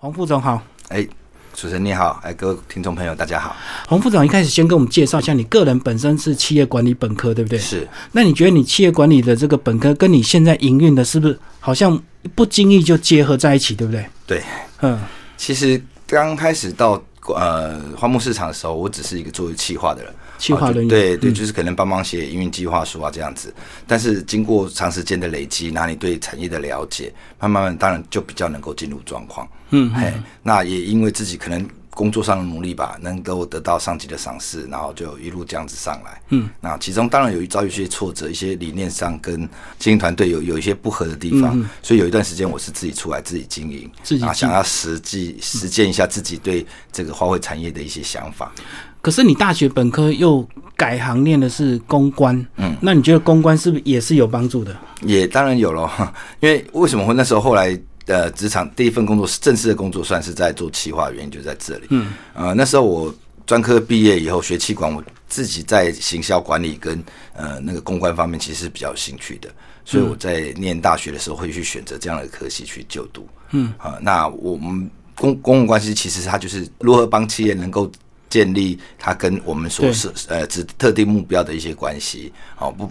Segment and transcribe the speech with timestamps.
[0.00, 1.04] 黄副总好，哎，
[1.52, 3.56] 主持人你好，哎，各位听众朋友大家好。
[3.88, 7.58] 黄副总一开始先跟我们介绍一下，你个人本身是企业管理本科，对不对？
[7.58, 7.84] 是。
[8.12, 12.00] 那你觉得你企业管理的这个本科跟你现在营运的，是不是好像
[12.36, 14.06] 不经意就结合在一起，对不对？
[14.24, 14.40] 对，
[14.82, 15.00] 嗯，
[15.36, 17.02] 其实刚开始到
[17.34, 20.14] 呃花木市场的时候，我只是一个做企划的人。
[20.38, 23.52] 计划人员对对，就是可能帮忙写营运计划书啊这样子。
[23.86, 29.46] 但是经过长时间的累积，那你对产业的了解，慢慢慢当然就比较能够进入状况。
[29.70, 36.22] 嗯，嘿，那也因为自己可能工作上的努力吧，能够得到上级的赏识，然后就一路这样子上来。
[36.28, 39.48] 嗯，那其中当然有一遭遇一些挫折，一些理念上跟
[39.78, 43.90] 经营团队有有一些不合的地方，所以有一段时间我是自己出来自己经营，
[44.22, 48.52] 啊，想要实际实践一下自己对这个花卉产业的一些想法。
[49.00, 54.76] 可是你大学本科又改行念的是公关，嗯，那你觉得公关是不是也是有帮助的？
[55.02, 55.90] 也当然有了，
[56.40, 61.86] 因为为什么会那时候后来呃职场第一份工作是正式的工作，算是在做企划，原因就在这里。
[61.90, 63.14] 嗯，呃那时候我
[63.46, 67.02] 专科毕业以后学气管，我自己在行销管理跟
[67.34, 69.48] 呃那个公关方面其实是比较有兴趣的，
[69.84, 73.26] 所以我在念大学的时候会去选择这样的科系去就读。
[73.52, 77.90] 嗯，啊，那我们公公共关系其实它就是如何帮企业能够。
[78.28, 82.88] 建立它跟我们所设呃指特定目标的一些关系，好不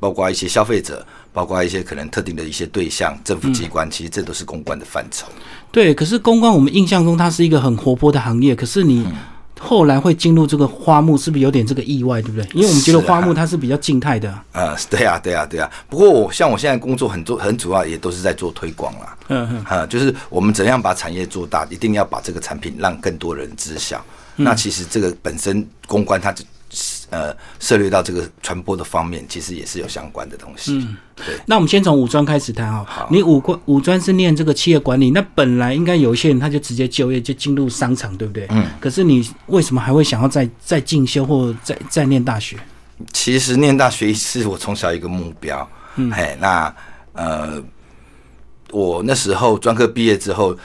[0.00, 5.26] 包括一些消费者，包括一些可能特定的一些对象，政府机关，其实这都是公关的范畴。
[5.72, 9.04] 对，可是公关我们印象中它是一个很活泼的行业，可是你
[9.58, 12.48] 后来会进入这个花木，是不是有点这个意外，对不对？
[12.54, 14.32] 因为我们觉得花木它是比较静态的。
[14.52, 15.68] 呃， 对啊，对啊，对啊。
[15.90, 19.18] 不过我像我现在工作很多很主要也都是在做推广啦。
[19.26, 19.64] 嗯嗯。
[19.64, 24.00] 啊，就是我们怎样把产业做大，一定要把这个产品让更多人知晓。
[24.38, 26.44] 那其实这个本身公关，它就
[27.10, 30.78] 呃涉猎到这个传播的方面，其实也是有相关的东西。
[30.78, 31.26] 嗯，对。
[31.44, 32.84] 那我们先从五专开始谈哈。
[32.86, 33.08] 好。
[33.10, 38.46] 你五专五专是念这个企业管理，那本来应该有一些人他就直接就业就进入商场，对不对？
[38.50, 38.64] 嗯。
[38.78, 42.56] 可是你为什么还会想要再再进修或再再念大学？
[43.12, 45.68] 其实念大学是我从小一个目标。
[45.96, 46.12] 嗯。
[46.12, 46.72] 嘿，那
[47.14, 47.62] 呃，
[48.70, 50.56] 我那时候专科毕业之后。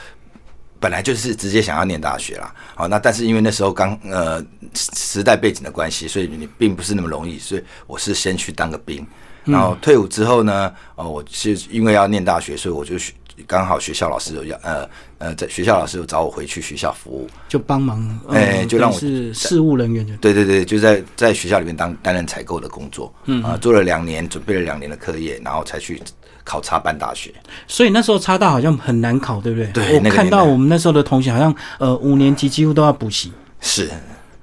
[0.84, 9.06] 本来就是直接想要念大学啦，好，那但是因为那时候刚呃时代背景的关系，所以你并不是那么容易，所以我是先去当个兵，
[9.44, 12.96] 然后退伍之后呢，哦，我是因为要念大学，所以我就
[13.46, 14.86] 刚好学校老师有要呃
[15.16, 20.34] 呃在学校老师有找我回去学校服务，就帮忙，哎，就让我是事务人员，对。
[20.34, 25.98] 对对，就在在学校里面当担任采购的工作，嗯啊，做了两年，准备了两年的课业，然后才去。
[26.44, 27.32] 考插班大学，
[27.66, 29.66] 所以那时候插大好像很难考，对不对？
[29.72, 33.32] 对，我看到我们那时候的同学好像呃五年级几乎都要补习。
[33.60, 33.90] 是，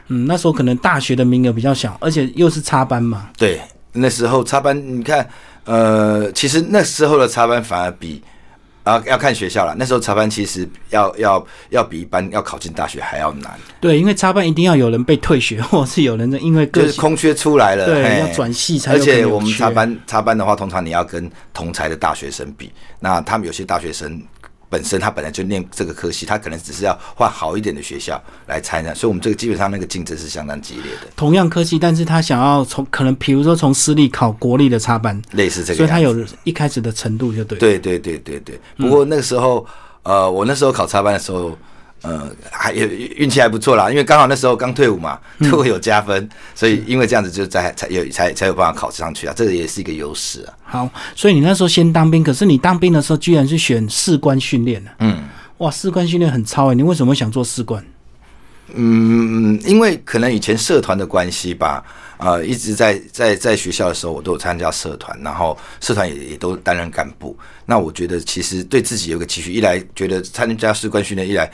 [0.08, 3.30] 嗯，那时候可能大学的名额比较小，而且又是插班嘛。
[3.38, 3.62] 对，
[3.94, 5.30] 那时候插班，你看，
[5.66, 8.22] 呃，其实那时候的插班反而比。
[8.84, 9.76] 啊，要看学校了。
[9.78, 13.52] 那时候插班其实要要要比一般要考进大学还要难。
[13.80, 18.94] 对，因为插班一定要有人被退学， 或是有人因为就是空缺出来了，对，要转系才。
[18.94, 24.22] 而且我们插班插班的话，通常你要跟同才的大学生比，那他们有些大学生。
[24.72, 31.08] 本身他本来就念这个科系，他可能只是要换好一点的学校来参加，所以我们这个基本上那个竞争是相当激烈的。
[31.16, 36.16] 同样科系，但是他想要从可能比如说从私立考国立的插班，类似这个，所以他有
[36.46, 37.60] 一开始的程度就对。
[37.60, 38.58] 对对对对对。
[38.78, 39.68] 不过那个时候，
[40.04, 41.58] 呃，我那时候考插班的时候。
[42.02, 50.54] 呃，还有运气还不错啦，因为刚好那时候刚退伍嘛，退伍有加分，所以因为这样子就在才有才才有办法考上去啊，这个也是一个优势啊。
[50.64, 55.24] 好，所以你那时候先当兵，可是你当兵的时候居然是选士官训练的，嗯，
[55.60, 57.86] 哇，士官训练很超哎，你为什么想做士官？
[58.74, 61.84] 嗯，因为可能以前社团的关系吧，
[62.18, 67.38] 呃，一直在在在学校的时候，我都有参加社团，然后社团也也都担任干部。
[67.66, 71.52] 那我觉得其实对自己有个期许，一来觉得参加士官训练，一来。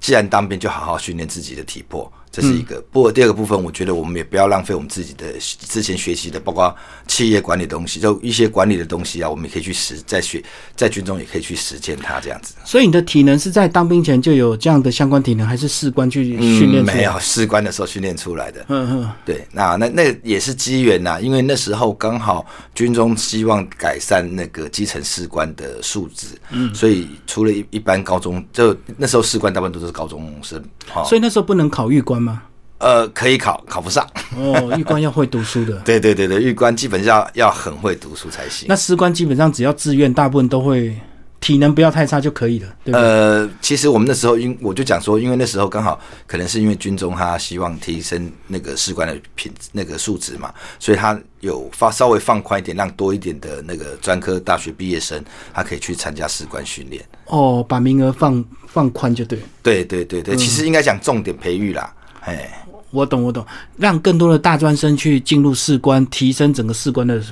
[0.00, 2.10] 既然当兵，就好好训练自己的体魄。
[2.32, 6.72] 这是一个，不过第二个部分，我觉得我们也不要浪费我们自己的之前学习的，包括
[7.08, 10.40] 企业管理的东西，就一些管理的东西啊，我们也可以去实，在学
[10.76, 12.54] 在军中也可以去实践它这样子。
[12.64, 16.84] 所以你的体能是在当兵前就有这样的相关体能，还是士官去训练？
[16.84, 18.64] 没有，士官的时候训练出来的。
[18.68, 22.46] 嗯嗯，对，那那那也是机缘呐，因为那时候刚好
[22.76, 30.62] 军中希望改善那个基层士官的素质，嗯，所以除了一一般高中，就那时候士官大部分都是高中生，
[31.04, 32.19] 所以那时候不能考预官。
[32.20, 32.42] 吗？
[32.78, 34.08] 呃，可以考，考不上。
[34.36, 35.78] 哦，玉官要会读书的。
[35.80, 38.66] 对对对对，玉官基本上要很会读书才行。
[38.68, 40.96] 那士官基本上只要自愿，大部分都会
[41.40, 42.98] 体能不要太差就可以了，对吧？
[42.98, 55.22] 呃，其实我们那时候因我就讲说，因为那时候刚好可能是因为军中他希望提升那个士官的品那个素质嘛，所以他有发稍微放宽一点，让多一点的那个专科大学毕业生
[55.52, 57.04] 他可以去参加士官训练。
[57.26, 59.38] 哦，把名额放放宽就对。
[59.62, 62.50] 对对对对，其实应该讲重点培育啦，哎。
[62.92, 63.46] 我懂，我懂，
[63.76, 67.22] 让更多的大专生去进入士官，提升整个士官的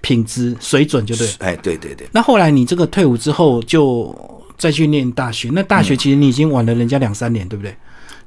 [0.00, 1.28] 品质水准，就对。
[1.40, 2.06] 哎，对对对。
[2.12, 4.14] 那后来你这个退伍之后，就
[4.56, 5.50] 再去念大学。
[5.52, 7.74] 那大学其实你已经晚了人家两三年，对不对？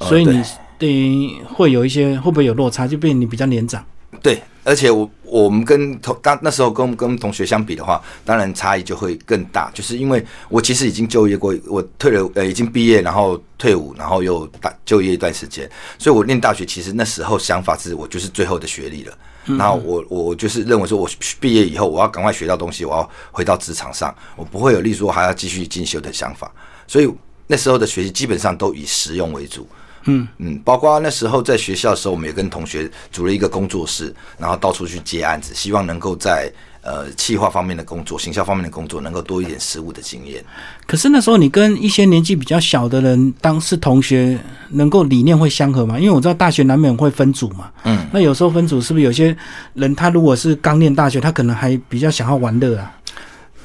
[0.02, 0.44] 所以你
[0.78, 3.82] 对于会有一些会不会有落差，就变你比较年长。
[4.22, 19.18] 对，而且我我们跟同当那时候跟跟同学相比的话，当然差异就会更大，就是因为我其实已经就业过，我退了呃已经毕业，然后退伍，然后又大就业一段时间，所以我念大学其实那时候想法是我就是最后的学历了，
[19.58, 21.10] 然后我我就是认为说我
[21.40, 26.52] 毕业以后我要赶快学到东西，我要回到职场上，我不会有例如说还要继续进修的想法，
[26.86, 27.10] 所以
[27.48, 29.66] 那时候的学习基本上都以实用为主。
[30.06, 36.52] 嗯嗯，包括那时候在学校的时候，我们也跟同学组了一个工作室，然后到处去接案子，希望能够在
[36.82, 40.44] 呃企划方面的工作、行销方面的工作，能够多一点实务的经验。
[40.88, 44.38] 可是那时候你跟一些年纪比较小的人当是同学，
[44.70, 46.00] 能够理念会相合吗？
[46.00, 47.70] 因为我知道大学难免会分组嘛。
[47.84, 49.36] 嗯，那有时候分组是不是有些
[49.76, 53.00] 人他如果是刚念大学，他可能还比较想要玩乐啊？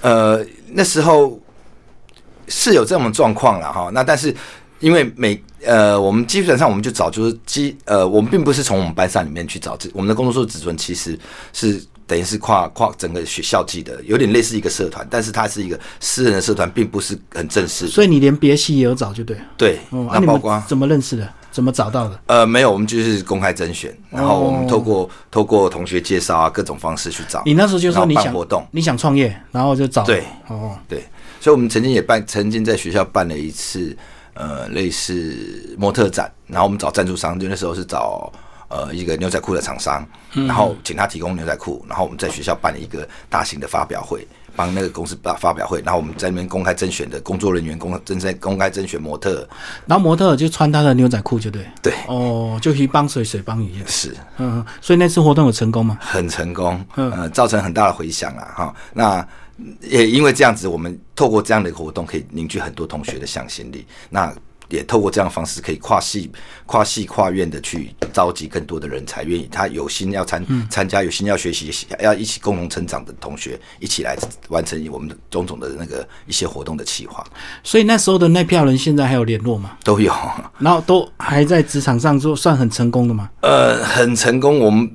[0.02, 1.40] 呃，那时候
[2.48, 3.90] 是有这种状况了哈。
[3.94, 4.34] 那但是。
[4.80, 11.18] 因为每呃，我们基本上我们就找就是基呃，我们并不是从我们班上里面去找，这我们的工作室子尊其实
[11.52, 17.88] 是等于是跨跨整个学校级的，有点类似一个社团，但是它是一个私人的社团，并不是很正式。
[17.88, 19.36] 所以你连别系也有找就对。
[19.56, 21.28] 对，那包括怎么认识的？
[21.50, 22.20] 怎么找到的？
[22.26, 27.42] 呃，没有，我们就是公开甄选，然后我们透过透过同学介绍啊，各种方式去找。
[27.46, 30.04] 你那时候就说你想活动，你想创业，然后就找。
[30.04, 31.02] 对，哦，对，
[31.40, 33.96] 所以我们曾经也办，曾经在学校办了一次。
[34.36, 38.30] 呃，类似模特展，然后我们找赞助商，就那时候是找
[38.68, 49.48] 呃一个牛仔裤的厂商，然后请他提供牛仔裤，然后我们在学校办了一个大型的发表会，帮那个公司办发表会，然后我们在那边公开甄选的工作人员公正在公开甄选模特，
[49.86, 55.96] 然后模特就穿他的牛仔裤就对，对，哦，就鱼帮水水帮鱼是，嗯，所以那次活动有成功吗？
[55.98, 59.26] 很成功，嗯，造成很大的回响啊，哈，那。
[59.80, 63.86] 也因为这样子，我们透过这样的一个活动，可以凝聚很多同学的向心力。
[64.10, 64.34] 那
[64.68, 66.28] 也透过这样的方式，可以跨系、
[66.66, 74.16] 跨系、跨院的去召集更多的人才，愿意他有心要参参加，有心要学习，要一起共同成长的同学，一起来
[74.48, 77.24] 完成我们的种种的那个一些活动的企划。
[77.62, 79.78] 所以那时候的那票人，现在还有联络吗？
[79.84, 80.12] 都有，
[80.58, 83.30] 然后都还在职场上做，算很成功的吗？
[83.42, 84.58] 呃，很成功。
[84.58, 84.90] 我们。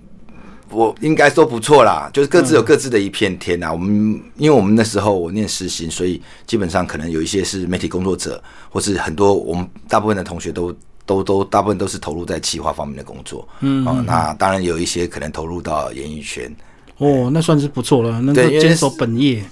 [0.72, 3.72] 我应该说不错啦，就是各自有各自的一片天呐。
[3.72, 10.74] 我们因为我们那时候我念实习，所以基本上可能有一些是媒体工作者，或是很多我们大部分的同学都
[11.06, 13.48] 都都大部分都是投入在企划方面的工作。
[13.60, 16.54] 嗯，啊，那当然有一些可能投入到演艺圈。
[16.98, 19.44] 哦，那算是不错了，能够坚守本业。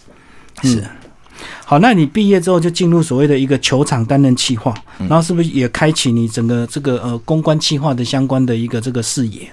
[0.64, 0.84] 是。
[1.66, 9.50] 好，那你毕业之后就进入所谓的一个球场担任企划，然后是不是也开启你整个这个呃公关企划的相关的一个这个视野？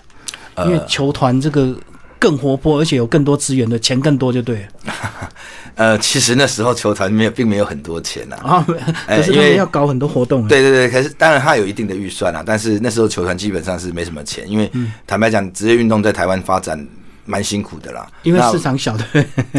[0.65, 1.75] 因为球团这个
[2.19, 4.67] 更活泼，而且有更多资源的钱更多，就对。
[5.77, 8.37] 呃，其实那时候球团没有，并没有很多钱呐。
[8.43, 8.67] 啊，
[9.07, 10.49] 可是他们要搞很多活动。
[10.49, 14.73] 对对对，可是当然他有一定的预算啊，但是那时候球团基本上是没什么钱，因为
[15.07, 16.83] 坦白讲，职业运动在台湾发展
[17.27, 18.07] 蛮辛苦的啦。
[18.23, 19.05] 因为市场小的。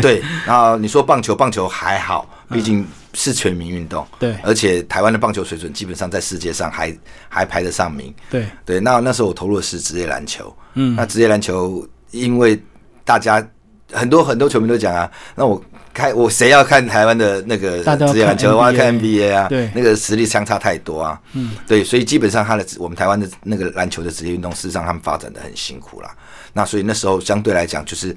[0.02, 4.06] 对，然后你说棒球，棒球还好，毕竟是全民运动。
[4.20, 6.96] 对，而且台湾的棒球水准基本上在世界上还
[7.28, 8.14] 还排得上名。
[8.30, 10.56] 对对，那那时候我投入的是职业篮球。
[10.76, 12.62] 嗯，那职业篮球，因为
[13.04, 13.46] 大家
[13.92, 15.62] 很多很多球迷都讲啊，那我
[15.94, 26.16] 看我谁要看台湾的那个职业篮球，我要看 NBA 啊，对，那个实力相差太多啊，嗯，对，所以基本上他的我们台湾的那个篮球的职业运动，事实上他们发展的很辛苦啦。
[26.54, 28.16] 那所以那时候相对来讲，就是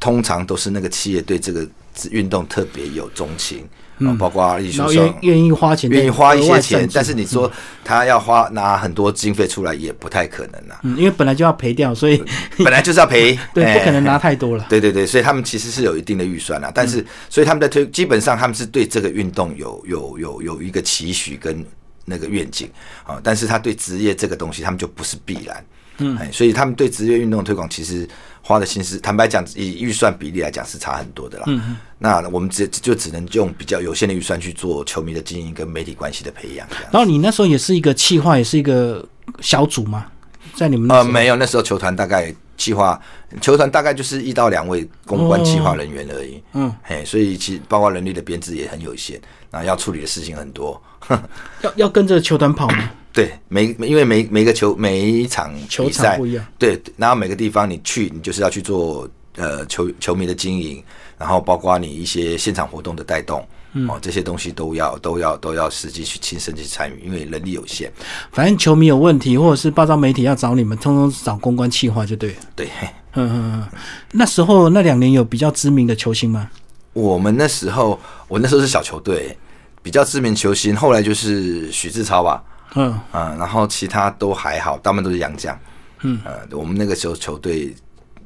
[0.00, 1.64] 通常都是那个企业对这个
[2.10, 3.68] 运动特别有钟情。
[4.02, 7.52] 嗯，包括艺术说愿意花钱，愿意花一些钱，但是你说
[7.84, 10.80] 他要花拿很多经费出来，也不太可能啦。
[10.84, 12.24] 嗯，因为本来就要赔掉，所以
[12.64, 14.64] 本来就是要赔， 对，不可能拿太多了。
[14.70, 16.72] 对对对，所以他们其实是有一定的预算啦。
[16.74, 21.62] 但是所以他们在推，基本上他们是对这个运动有有有有一个期许跟
[22.06, 22.70] 那个愿景
[23.04, 23.20] 啊。
[23.22, 25.62] 但是他对职业这个东西，他们就不是必然。
[26.00, 28.08] 嗯，所以他们对职业运动的推广，其实
[28.42, 31.44] 花的心思，坦白讲，以预算比例来讲是差很多的啦。
[31.46, 36.66] 嗯那我们只就只能用比较有限的预算去做球迷的经营跟媒体关系的培养。
[36.90, 39.06] 然后你那时候也是一个企划，也是一个
[39.40, 40.06] 小组吗？
[40.54, 42.98] 在你们呃没有，那时候球团大概企划
[43.42, 46.42] 球团大概就是一到两位公关企划人员而已。
[46.54, 50.82] 嗯，嘿，所以其实包括人力的编制也很有限，那要处理的事情很多。
[51.60, 52.90] 要要跟着球团跑吗？
[53.12, 60.82] 对，每因为每每个球每一场球赛不一样，对，然后每个地方你去，你就是要去做呃球球迷的经营，
[61.18, 63.44] 然后包括你一些现场活动的带动，
[63.88, 67.92] 哦，这些东西都要都要都要实际去亲身去参与，因为人力有限。
[68.30, 72.36] 反正球迷有问题，或者是报章媒体要找你们，通通找公关企划就对了。
[72.54, 72.68] 对，
[73.14, 73.68] 嗯嗯嗯。
[74.12, 76.48] 那时候那两年有比较知名的球星吗？
[76.92, 77.98] 我们那时候，
[78.28, 79.36] 我那时候是小球队。
[79.82, 85.58] 比较知名球星，后来就是许志超吧，嗯啊，然后其他都还好，大部分都是洋将，
[86.02, 87.74] 嗯呃，我们那个时候球队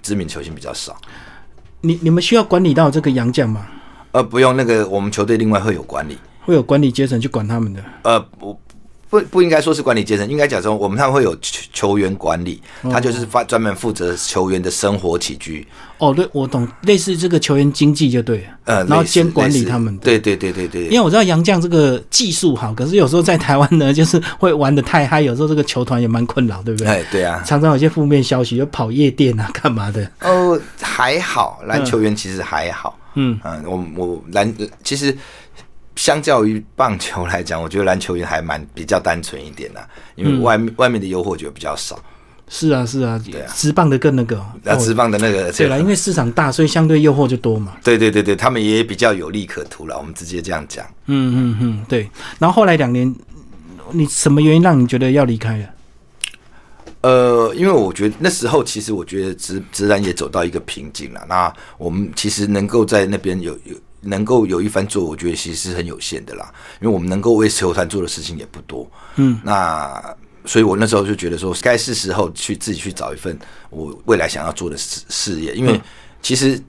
[0.02, 0.96] 知名球星比较少。
[1.80, 3.66] 你你们需要管理到这个洋将吗？
[4.12, 7.84] 呃，不用，那个我们球队另外会有管理，会有管理阶层去管他们的。
[8.02, 8.58] 呃，我。
[9.14, 15.64] 不不应该说是管理阶层，应该讲说我们他们会有球球员管理，他就是发专门负责球员的生活起居。
[15.98, 19.96] 哦，对，我懂，类似这个球员经济就对了，呃，然后兼管理他们。
[19.98, 20.86] 对对对对对。
[20.86, 26.88] 因为我知道杨绛这个技术好，可是有时候在台湾呢， 就是会玩的太嗨，有时候这个球团也蛮困扰，对不对？
[26.88, 30.10] 哎，对啊，常常有些负面消息，就跑夜店啊， 干嘛的？
[30.22, 32.98] 哦，还好，篮球员其实还好。
[33.14, 34.52] 嗯嗯，我我篮
[34.82, 35.16] 其实。
[35.96, 41.98] 相较于棒球来讲，我觉得篮球员还蛮比较单纯一点的，因为外面外面的诱惑就比较少。
[42.46, 47.72] 是啊，是啊，对啊，直棒的更那个，啊，直棒的那个，对了，因为市场大，所以相对诱惑就多嘛。
[47.82, 50.84] 对对对对，他们也比较有利可图了，我们直接这样讲。
[51.06, 52.10] 嗯嗯嗯，对。
[52.38, 53.12] 然后后来两年，
[53.92, 55.68] 你什么原因让你觉得要离开了？
[57.00, 61.24] 呃，因为我觉得那时候其实我觉得直直然也走到一个瓶颈了。
[61.26, 63.74] 那我们其实能够在那边有有。
[64.04, 68.90] 能够有一番做，我觉得其实是很有限的啦，因为我们能够为球团做的事情也不多。
[69.16, 73.38] 嗯，那所以我那时候就觉得说，该是时候去自己去找一份
[73.70, 75.54] 我未来想要做的事事业。
[75.54, 75.80] 因为
[76.20, 76.60] 其实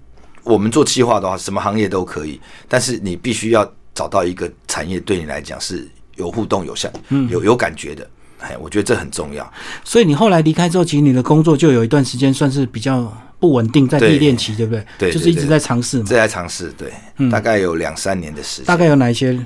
[0.43, 6.91] 我们做企划的话，什么行业都可以，但是你必须要找到一个产业对你来讲是有互动、有像、
[7.29, 8.09] 有有感觉的。
[8.39, 9.53] 哎，我觉得这很重要。
[9.83, 13.11] 所以你后来离开之后，其实你的工作就有一段时间算是比较。
[13.39, 14.85] 不稳定，在历练期，对不对？
[14.97, 16.05] 对，就是一直在尝试嘛。
[16.05, 16.91] 在尝试，对，
[17.29, 18.65] 大概有两三年的时间。
[18.65, 19.37] 大概有哪一些？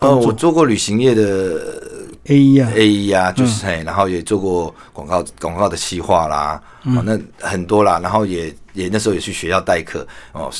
[0.00, 1.82] 呃，我做过旅行业的
[2.26, 10.52] A E 啊，A E 啊，就是嘿，然后也做过广告广告的企划啦，哦，那很多啦，然后也也那时候也去学校代课哦，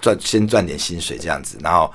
[0.00, 1.92] 赚先赚点薪水这样子，然后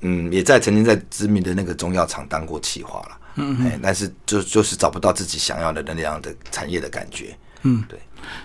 [0.00, 7.98] 嗯，也在曾经在知名的那个中药厂当过企划了，嗯嗯，但是就就是找不到自己想要的那样的产业的感觉，嗯，对。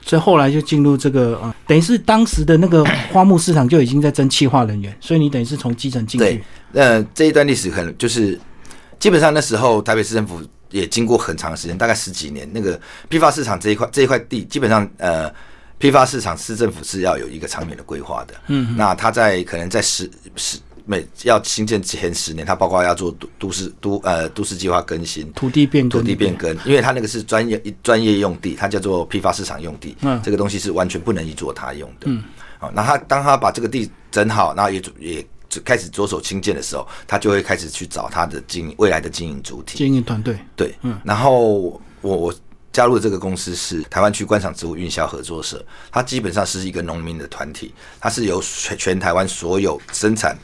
[0.05, 6.25] 所以后来就进入这个啊，等于是当时的那个 花木市场就已经在争气化人员，所以你等于是从基层进去。
[6.25, 8.39] 对，呃，这一段历史可能就是
[8.99, 15.31] 基本上那时候台北市政府也经过很长时间，大概十几年，那个批发市场这一块这一块地，基本上呃，
[15.77, 18.33] 批发市场市政府是要有一个长远的规划的。
[18.47, 20.57] 嗯，那他在可能在十十。
[20.85, 32.23] 每要新建前十年，它包括要做都都市都呃都市计划更新、土地变更土地变更，因为它那个是专业专业用地，它叫做批发市场用地，嗯，这个东西是完全不能以做它用的，嗯，
[32.59, 35.25] 好，那他当他把这个地整好，然后也也
[35.63, 42.33] 开始着手新建的时候，他就会开始去找他的经未来的经营主体、经营团队，对，嗯，然后我我
[42.71, 45.61] 加入的这个公司是台湾区观赏植物运销合作社，
[45.91, 50.37] 它基本上是一个农民的团体，它是由全全台湾所有生产。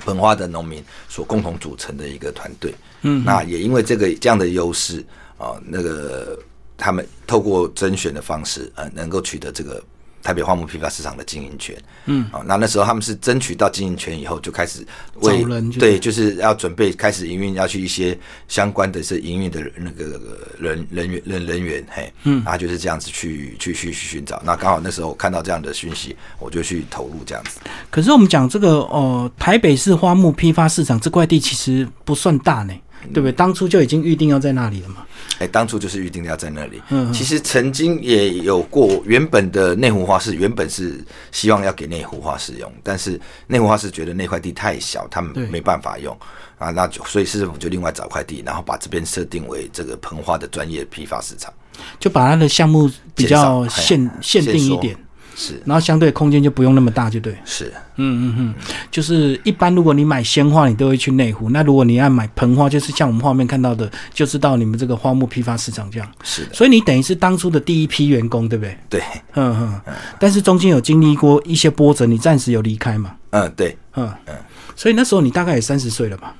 [0.00, 5.04] 盆花的农民所共同组成的一个团队，嗯，那也因为这个这样的优势
[5.38, 6.38] 啊，那个
[6.76, 9.82] 他们透过甄选的方式，呃，能够取得这个。
[10.22, 14.86] 台北花木批发市场的经营权，嗯，啊，那那时候他们是争取到经营权以后，就开始
[15.20, 15.44] 为
[15.78, 20.20] 对，就是要准备开始营运，要去一些相关的是营运的那个
[20.58, 24.42] 人人员人人员，嘿，嗯，然后就是这样子去去去去寻找。
[24.44, 27.60] 那刚好那时候看到这样的讯息，我就去投入这样子。
[27.90, 32.74] 可是我们讲这个哦，台北市花木批发市场这块地其实不算大呢。
[33.12, 33.32] 对不对？
[33.32, 35.06] 当初就已经预定要在那里了嘛？
[35.38, 36.80] 哎，当初就是预定要在那里。
[36.90, 41.02] 嗯，其实曾经也有过，原本的内湖花市原本是
[41.32, 46.16] 希望要给内湖花市用，但是内湖花市觉得那块地太小，他们没办法用
[46.58, 51.52] 啊，那就所以市政府就另外找块地，然后把这边设定为这个盆花的专业批发市场，
[51.98, 54.94] 就把它的项目比较限限定一点。
[55.42, 57.34] 是，然后相对空间就不用那么大，就对。
[57.46, 58.54] 是，嗯嗯嗯，
[58.90, 61.48] 就是一般如果你买鲜花，你都会去内湖。
[61.48, 66.06] 那如果你要买盆花，就是像我们画面看到的，就是到你们这个花木批发市场这样。
[66.22, 66.52] 是的。
[66.52, 68.76] 所以你等于是当初的第一批员工，对不对？
[68.90, 69.02] 对。
[69.32, 69.56] 嗯
[69.86, 69.94] 嗯。
[70.18, 73.14] 但是中间有经历过一些波折，你暂时有离开嘛？
[73.30, 73.74] 嗯，对。
[73.94, 74.34] 嗯嗯。
[74.76, 76.34] 所以那时候你大概也三十岁了吧？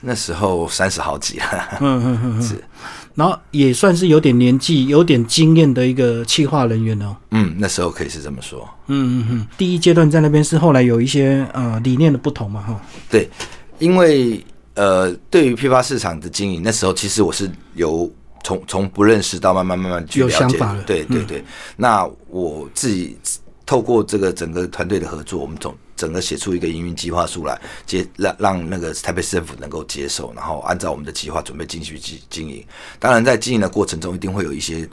[0.00, 1.78] 那时候三十好几了。
[1.80, 2.40] 嗯嗯嗯。
[2.42, 2.64] 是。
[3.14, 7.16] 然后也算是有点年纪、有点经验的一个企划人员哦。
[7.30, 8.68] 嗯，那时候可以是这么说。
[8.88, 12.80] 嗯嗯嗯，第一阶段在那边是后来有一些呃理念的不同嘛，哈。
[13.08, 13.28] 对，
[13.78, 14.44] 因为
[14.74, 18.10] 呃，对于批发市场的经营，那时候其实我是由
[18.42, 20.58] 从从不认识到慢慢慢慢去了解。
[20.86, 21.44] 对对对，
[21.76, 23.16] 那我自己
[23.64, 25.74] 透过这个整个团队的合作，我们总。
[25.96, 32.64] 整个写出一个营运计划书来，接让让那个台北市政府能够接受，然后按照我们的计划准备继续经经营。
[32.98, 34.88] 当然，在经营的过程中，一定会有一些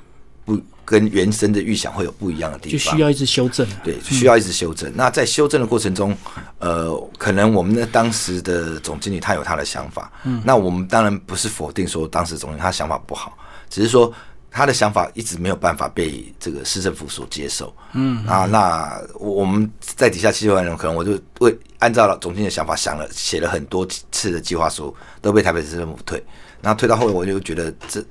[0.46, 3.68] 不跟原生的预想会有不一样的地方，就需要一直修正。
[3.84, 4.92] 对，需要一直修正。
[4.96, 6.16] 那在修正的过程中，
[6.60, 13.38] 呃，可能我们的当时的总经理他有他的想法，嗯，那我们当然不是否定说当时总经理他想法不好，
[13.70, 14.14] 只是说。
[14.54, 26.22] 他的想法一直没有办法被这个市政府所接受，嗯啊，那我们在底下七万人，可能我就为按照了总经理的想法想了，写了很多次的计划书，都被台北市政府退，
[26.62, 28.04] 然后退到后来，我就觉得这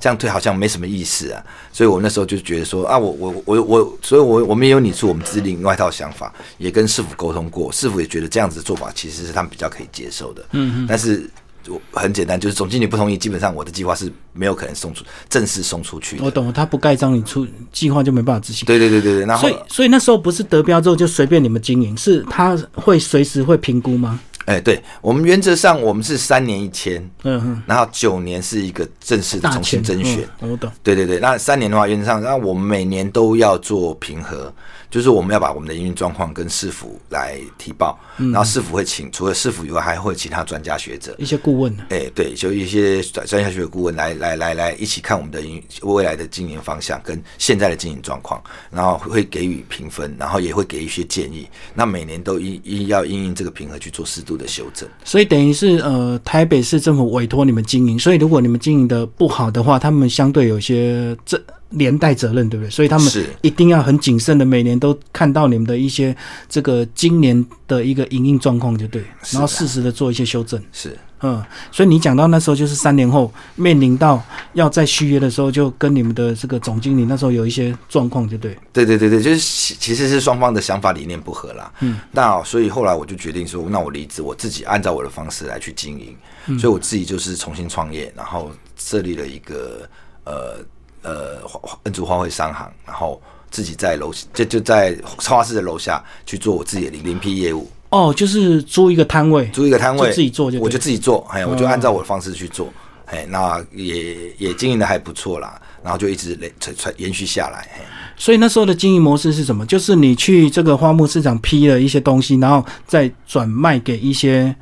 [0.00, 11.30] 这样退好像没什么意思啊，所以我那时候就觉得说啊，我我我我，所以我我们也有拟出我们自己另外一套想法，也跟市府沟通过，市府也觉得这样子的做法其实是他们比较可以接受的，嗯嗯，但是。
[11.64, 16.18] 就很简单，就是总经理不同意，基本上我的计划是没有可能送出正式送出去。
[16.20, 18.66] 我懂了，他不盖章，你出计划就没办法执行。
[18.66, 24.20] 对对对对对，然后所以所以那时候不是得标之后就随便你们经营，是他会随时会评估吗？
[24.46, 30.28] 哎，对我们原则上我们是三年一签，嗯哼，然后九年是一个正式的重新甄选。
[30.40, 30.70] 我懂。
[30.82, 34.52] 对对对，那三年的话，原则上那我们每年都要做评核。
[34.90, 41.76] 就是我们要把我们的营运状况跟市府来提报，然后市府会请除了市府以外，还会其他专家学者、一些顾问。
[41.88, 51.48] 哎，对，就一些专专家学者顾问来来来来一起看我们的营未来的经营方向跟现在的经营状况，然后会给予评分，然后也会给一些建议。
[51.74, 54.88] 那每年都一一要因应这个评核去做适度的修正。
[55.04, 61.40] 所以等于是呃，台北市政府委托你们经营，所以如果你们经营的不好的话，他们相对有些这。
[61.70, 62.70] 连带责任对不对？
[62.70, 66.16] 所以他们一定要很谨慎的，每年都看到你们的一些
[66.48, 70.62] 这个今年的一个营运状况就对，然后适时的做一些修正。
[70.70, 78.56] 是，嗯，所以你讲到那时候就是三年后面临到要再续约的时候，就跟你们的这个总经理那时候有一些状况就对。
[78.72, 81.72] 对对对对，就是其实是双方的想法理念不合啦。
[81.80, 86.14] 嗯，那所以后来我就决定说，那我离职，我自己按照我的方式来去经营。
[86.58, 89.88] 所以我自己就是重新创业，然后设立了一个
[90.24, 90.64] 呃。
[91.06, 91.36] 呃，
[91.82, 93.20] 恩珠花卉商行，然后
[93.50, 97.70] 自己在楼就就在超市的楼下去做我自己的零零批业务。
[97.94, 102.72] 哦，就是租一个摊位，租一个摊位自己做就，我就自己做，哎，我就按照我的方式去做，
[103.06, 107.68] 哎，那也也经营的还不错啦，然后就一直连传传延续下来。
[108.16, 109.64] 所以那时候的经营模式是什么？
[109.66, 114.54] 就是你去这个花木市场批了一些东西，然后再转卖给一些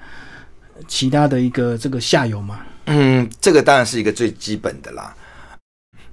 [0.86, 2.60] 其他的一个这个下游嘛。
[2.86, 5.14] 嗯，这个当然是一个最基本的啦。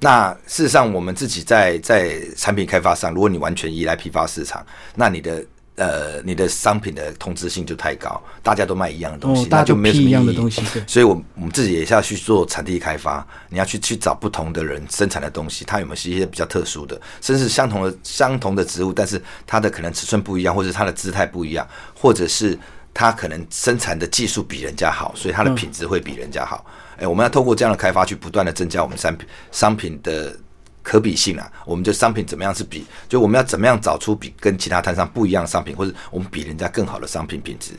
[0.02, 5.44] 那事实上，我们自己在在产品开发上，如果你完全依赖批发市场，那你的
[5.80, 10.84] 呃你的商品的同质性就太高，大家都卖一样的东西，那就没有什么意义。
[10.86, 21.66] 所以，我我们自己也是要去做产地开发，你要去去找不同的人生产的东西，它有没有是一些比较特殊的，甚至相同的相同的植物，但是它的可能尺寸不一样，或者它的姿态不一样，
[21.96, 22.60] 或者是
[22.94, 26.66] 它可能生产的技术比人家好，所以它的品质会比人家好。
[26.98, 30.38] 哎，我们要透过这样的开发，去不断的增加我们商品商品的
[30.90, 31.52] 可比性啊。
[31.66, 37.74] 我们就商品怎么样是比，就我们要怎么样找出比跟其他摊商不一样的商品，或者我们比人家更好的商品品质。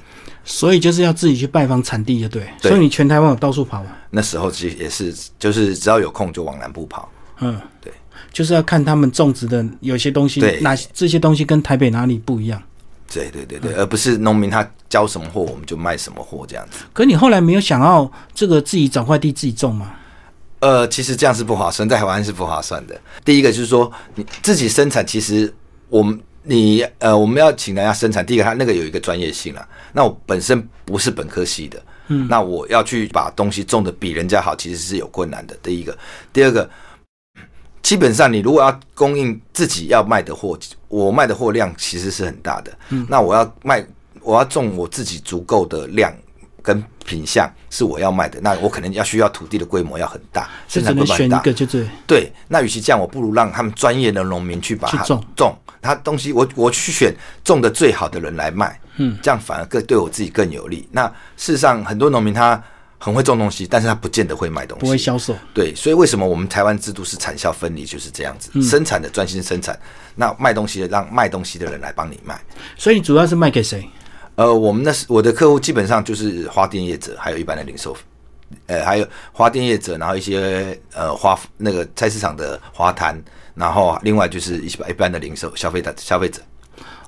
[0.44, 2.46] 所以就是要自己去拜访产地，就对。
[2.62, 3.90] 所以你全台湾有到处跑吗？
[4.11, 7.11] 那时候其实也是，就是只要有空就往南部跑。
[7.40, 7.92] 嗯，对，
[8.33, 12.62] 就是要看他们种植的有些东西，哪这些东西跟台北哪里不一样。
[13.12, 16.79] 对对对对，而不是农民他交什么货我们就卖什么货这样子。
[16.92, 19.92] 可你后来没有想要这个自己找块地自己种吗？
[20.61, 22.99] 呃，其实这样是不划算，在台湾是不划算的。
[23.25, 25.53] 第一个就是说你自己生产，其实
[25.88, 29.68] 我们你呃我们要请人家生产，第一个他那个有一个专业性了。
[29.92, 35.57] 那我本身不是本科系的，嗯，那我要去把东西种的比人家好，其实是有困难的。
[35.62, 35.96] 第一个，
[36.33, 36.68] 第二个。
[37.83, 42.70] 基本上，你如果要供应自己要卖的货，我卖的货量其实是很大的。
[42.90, 43.85] 嗯，那我要卖，
[44.20, 46.14] 我要种我自己足够的量
[46.62, 51.40] 跟品相是我要卖的，那我可能要需要土地的规模要很大，生产规模很大。
[51.40, 51.87] 就对。
[52.07, 58.81] 对，那与其这样，我不如让他们专业的农民去把它种，种他东西，我我去选种的最好的人来卖。
[58.96, 60.88] 嗯，这样反而更对我自己更有利。
[60.92, 62.62] 那事实上，很多农民他。
[63.03, 65.35] 很会种东西，但是他不见得会卖东西，不会销售。
[65.55, 69.75] 对，所以为什么我们台湾制度是产销分离，就是这样子，生产的专心生产，
[70.14, 72.38] 那卖东西的让卖东西的人来帮你卖。
[72.77, 73.88] 所以主要是卖给谁？
[74.40, 77.94] 呃，我们那是我的客户，基本上就是花店业者，还有一般的零售
[78.68, 83.22] 呃，还有花店业者，然后一些呃花那个菜市场的花摊，
[83.55, 86.40] 然后另外就是一一般的零售消费的消费者。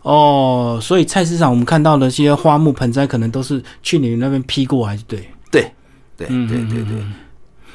[0.03, 5.27] 哦，所以菜市场我们看到的这些花木盆栽，可能都是去你那边批过来，对？
[5.51, 5.73] 对，
[6.19, 7.03] 对，对，对，对。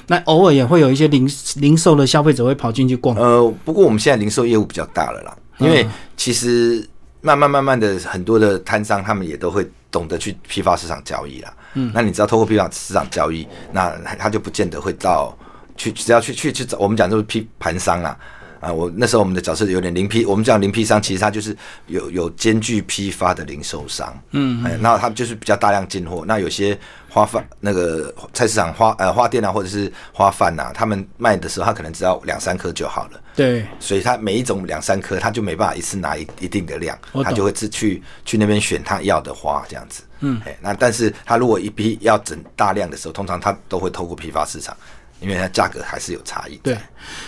[0.06, 3.18] 那偶尔也会有一些零零售的消费者会跑进去逛。
[3.18, 5.84] 呃，不过我们现在零售业务比较大了啦，因为
[6.16, 6.88] 其实
[7.28, 11.54] 慢慢慢慢的，很多的摊商他们也都会懂得去批发市场交易啦。
[11.74, 15.38] 嗯，那你知道通过批发市场交易，那他就不见得会到
[15.76, 18.18] 去，只要去去去找我们讲就是批盘商啦。
[18.60, 26.24] 啊，我那时候我们的角色有点零批，我们讲零批商，其实他就是有有兼具批发的零售商，嗯，哎，那他就是比较大量进货。
[26.26, 26.76] 那有些
[27.18, 44.78] 花饭那个菜市场花呃花店啊，或者是花饭呐，他们卖的时候，他可能只要两三颗就好了，对，所以他每一种两三颗，他就没办法一次拿一一定的量，他就会自去去那边选他要的花这样子，嗯，哎，那但是他如果一批要整大量的时候，通常他都会透过批发市场。
[45.20, 46.58] 因为它价格还是有差异。
[46.58, 46.78] 对，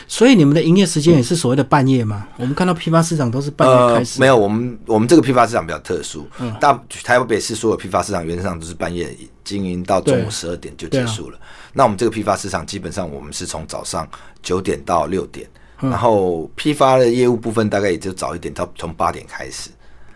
[0.07, 2.27] 所以你们的营业时间也是所谓的半夜吗？
[2.37, 4.19] 我们看到批发市场都是半夜开始。
[4.19, 6.27] 没有，我们我们这个批发市场比较特殊。
[6.39, 6.53] 嗯。
[6.59, 11.39] 大台北市所有批发市场原则上都是半夜经营到中午十二点就结束了。
[11.73, 14.07] 那我们这个批发市场基本上我们是从早上
[14.41, 15.47] 九点到六点，
[15.79, 19.69] 然后批发的业务部分大概也就早一点，到从八点开始。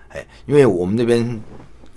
[0.10, 1.42] 哎，因为我们那边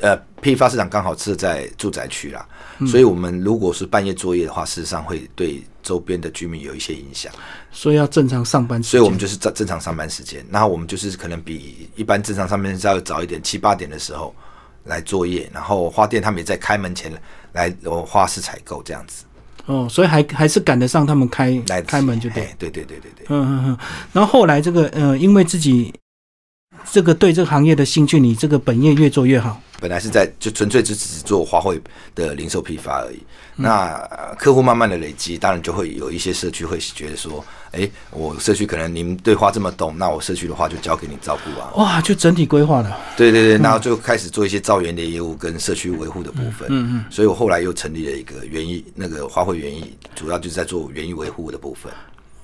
[0.00, 2.46] 呃批发市场刚好是在住宅区啦。
[2.86, 7.32] 所以，我们如果是半夜作业的话，事实上会对周边的居民有一些影响。
[7.72, 8.82] 所以要正常上班。
[8.82, 14.34] 所以我们就是正正常上班时间，然后我们就是可能比一般正常上班要早一点，七八点的时候
[14.84, 17.10] 来作业，然后花店他们也在开门前
[17.52, 17.74] 来
[18.06, 19.24] 花市采购这样子。
[19.64, 22.54] 哦，所以还还是赶得上他们开来开门就对。
[22.58, 23.26] 对对对对对。
[23.30, 23.78] 嗯嗯嗯。
[24.12, 25.94] 然后后来这个呃，因为自己
[26.90, 29.60] 这个对这个行业的兴趣，你这个本业越做越好。
[29.78, 31.78] 本来是在就纯粹只只做花卉
[32.14, 33.18] 的零售批发而已。
[33.54, 33.94] 那
[34.38, 41.72] 客户慢慢的累积，当然就会有一些社区会觉得说，哎，我社区可能你们对花这么懂，那我社区的话就交给你照顾啊。
[41.76, 42.98] 哇，就整体规划了。
[43.18, 46.68] 对对对，然后就开始做一些造园的业务跟社区维护的部分。
[46.70, 47.04] 嗯嗯。
[47.10, 51.92] 所以我后来又成立了一个园艺，那个花卉园艺，主要就是在做园艺维护的部分。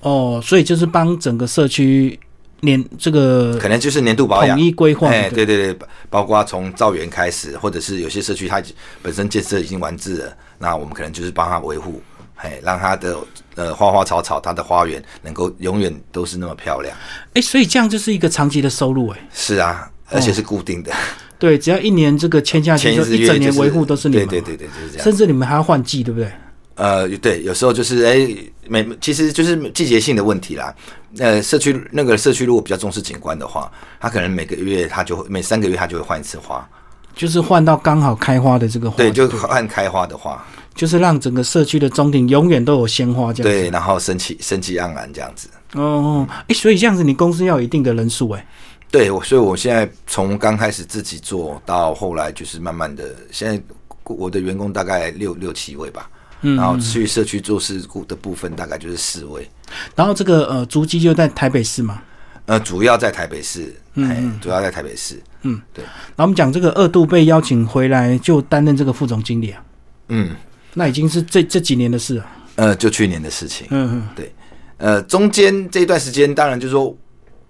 [0.00, 2.18] 哦，所以就是帮整个社区。
[2.62, 5.76] 年这个可能就是年度保养统一规划，哎，对对对，
[6.08, 8.62] 包括从造园开始，或者是有些社区它
[9.02, 12.00] 本身建设已经完治了，那我们可能就是帮他维护，
[12.36, 13.16] 哎，让他的
[13.56, 16.96] 呃花花草草，他的花园能够永远都是那么漂亮。
[17.34, 20.92] 哎，所以这样就是一个长期的收入，哎，是啊，而且是固定的。
[21.40, 25.04] 对，只要一年这个签下去，就一整年维护都是你们，对对对对，就是这样。
[25.04, 26.30] 甚至你们还要换季，对不对？
[26.74, 28.28] 呃，对，有时候就是哎，
[28.66, 30.74] 每其实就是季节性的问题啦。
[31.18, 36.66] 呃，社区那个社区如果比较重视景观的话，他可能每个月他就会每三个月他就会换一次花，
[37.14, 38.96] 就是换到刚好开花的这个花。
[38.96, 40.42] 对，就换开花的花，
[40.74, 43.52] 就是让整个社区的中庭永远都有鲜花这样。
[43.52, 45.48] 对，然后生气生气盎然这样子。
[45.74, 48.46] 哦，哎，所以这样子你公司要有一定的人数哎。
[48.90, 53.62] 对，我所以我现在从刚开始自己做到后来就是慢慢的，现在
[54.04, 56.08] 我的员工大概六六七位吧。
[56.42, 59.48] 然后去社区做事故的部分大概就是四位，
[59.94, 62.02] 然后这个呃足迹就在台北市嘛？
[62.46, 65.84] 呃，主要在台北市，嗯，主要在台北市，嗯，对。
[66.16, 69.64] 那我们讲这个二度被邀请回来就担任这个副总经理啊，
[70.08, 70.34] 嗯，
[70.74, 72.26] 那已经是这这几年的事啊，
[72.56, 74.34] 呃，就去年的事情，嗯嗯，对，
[74.78, 76.92] 呃，中间这一段时间，当然就是说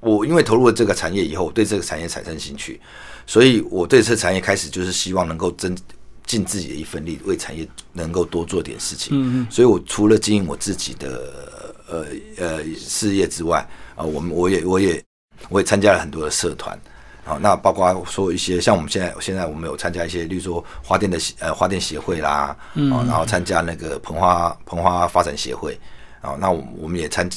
[0.00, 2.78] 我因为投入了这个产业以后，对这个产业产生兴趣，
[3.26, 5.74] 所以我对这个产业开始就是希望能够增。
[6.26, 9.16] 尽自己的一份力，为产业能够多做点事情。
[9.16, 11.32] 嗯嗯，所以我除了经营我自己的
[11.88, 12.06] 呃
[12.38, 15.02] 呃事业之外，啊，我们我也我也
[15.48, 16.78] 我也参加了很多的社团，
[17.24, 25.78] 啊，那包括说一些像我们现在现在我们有参加一些，例如说花店的呃花店协会啦，嗯，然后参加那个膨花膨花发展协会，
[26.20, 27.28] 啊，那我我们也参。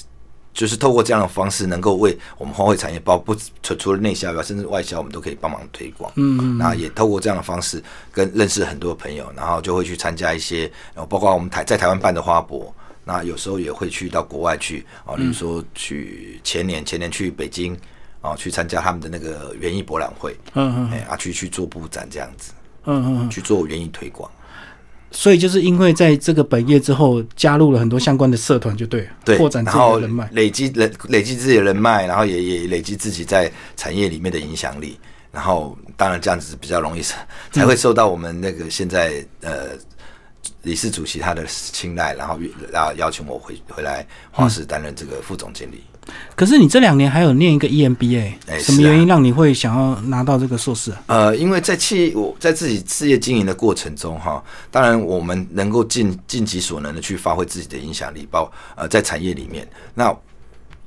[0.55, 6.09] 就是透过这样的方式，能够为我们花卉产业包不除除了内销以外，甚至外销，我们都可以帮忙推广。
[6.15, 6.57] 嗯嗯。
[6.57, 10.71] 那也透过这样的方式，跟认识很多朋友，然后就会去参加一些，
[11.09, 17.77] 包括我们台在台湾办的花博，那有时候也会去到国外去啊，比如说去前年前年去北京
[18.21, 20.35] 啊，去参加他们的那个园艺博览会。
[20.53, 20.91] 嗯嗯。
[20.91, 22.53] 哎啊，去去做布展这样子。
[22.85, 23.29] 嗯嗯。
[23.29, 24.31] 去做园艺推广。
[25.15, 34.99] 所以就是因为在这个本业之后，加入了很多相关的社团，就对，扩展自己的人脉，累积人累积自己的人脉，然后也也累积自己在产业里面的影响力，
[35.31, 37.01] 然后当然这样子比较容易，
[37.51, 39.69] 才会受到我们那个现在呃
[40.63, 42.37] 理事主席他的青睐，然后
[42.69, 45.81] 然后邀请我回回来华视担任这个副总经理。
[46.35, 51.03] 可是你这两年还有念一个 EMBA，什么原因让你会想要拿到这个硕士啊？
[51.07, 60.15] 呃，因为在企我在自己事业经营的过程中，哈，当然我们能够尽尽己所能的去发挥自己的影响力，包呃在产业里面，那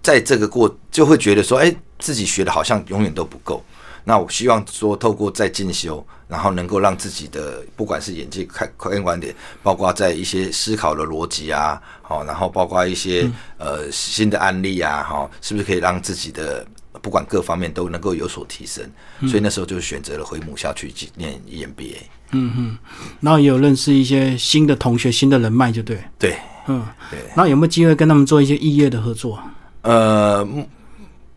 [0.03, 3.63] 在这个过就会觉得说，哎，自己学的好像永远都不够。
[4.05, 16.67] 那我希望说，透过再进修，然后能够让自己的不管是眼界开开观点，包括在一些思考的逻辑啊，好，然后包括一些呃新的案例啊，哈，是不是可以让自己的
[17.01, 18.85] 不管各方面都能够有所提升？
[19.27, 21.97] 所以那时候就选择了回母校去念 EMBA。
[22.33, 22.79] 嗯哼，
[23.21, 25.99] 然后也有认识一些新的同学、新的人脉，就对。
[26.19, 26.37] 对，
[26.67, 27.21] 嗯，对。
[27.35, 29.43] 那有没有机会跟他们做一些异业的合作？
[29.81, 30.69] 呃，目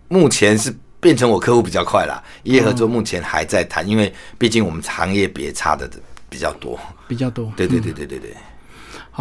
[0.09, 0.75] 目前是。
[1.01, 5.89] 变成我客户比较快啦，业合作目前还在谈，因为毕竟我们行业别差的
[6.29, 7.51] 比较多，比较多。
[7.57, 8.33] 对对对对对对。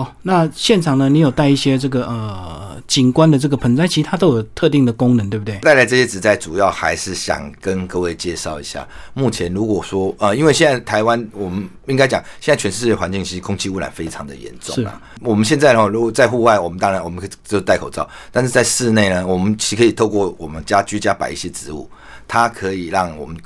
[0.01, 1.11] 好，那现场呢？
[1.11, 5.59] 你有带一些这个呃景观的这个盆栽，其实它都有特定的功能，对不对？
[5.59, 8.89] 带来这些植栽，主要还是想跟各位介绍一下。
[9.13, 14.99] 目前如果说呃，因为现在台湾，我们应该讲，现在全世界环境其实空气污染非常的严重啊。
[15.21, 21.91] 我们现在呢，如果在户外，我们当然我们可以就戴口罩，但是在室内呢，我们其可以透过我们家居家摆一些植物，
[22.27, 23.37] 它可以让我们。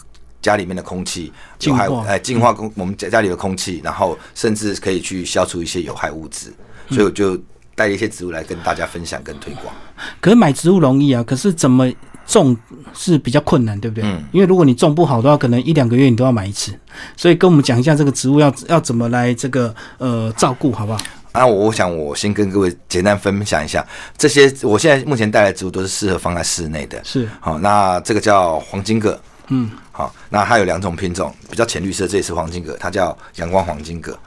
[0.45, 6.53] 家里面的空气净化，哎，净化空我们家家里的空气，然后甚至可以去消除一些有害物质，
[6.91, 7.41] 所以我就
[7.75, 9.75] 带一些植物来跟大家分享跟推广。
[10.21, 11.91] 可是买植物容易啊，可是怎么
[12.27, 12.55] 种
[12.93, 14.05] 是比较困难，对不对？
[14.05, 14.23] 嗯。
[14.33, 16.79] 因为如果你种不好的话，可能一两个月你都要买一次。
[17.17, 21.01] 所以跟我们讲一下这个植物要要怎么来这个呃照顾，好不好？
[21.33, 23.85] 那我想我先跟各位简单分享一下
[24.19, 27.01] 这些，我现在目前带来的植物都是适合放在室内的。
[27.03, 27.27] 是。
[27.41, 29.19] 好，那这个叫黄金葛。
[29.49, 29.71] 嗯。
[29.93, 34.19] 好，那它有两种品种，比较浅绿色，这也是黄金葛，它叫阳光黄金葛。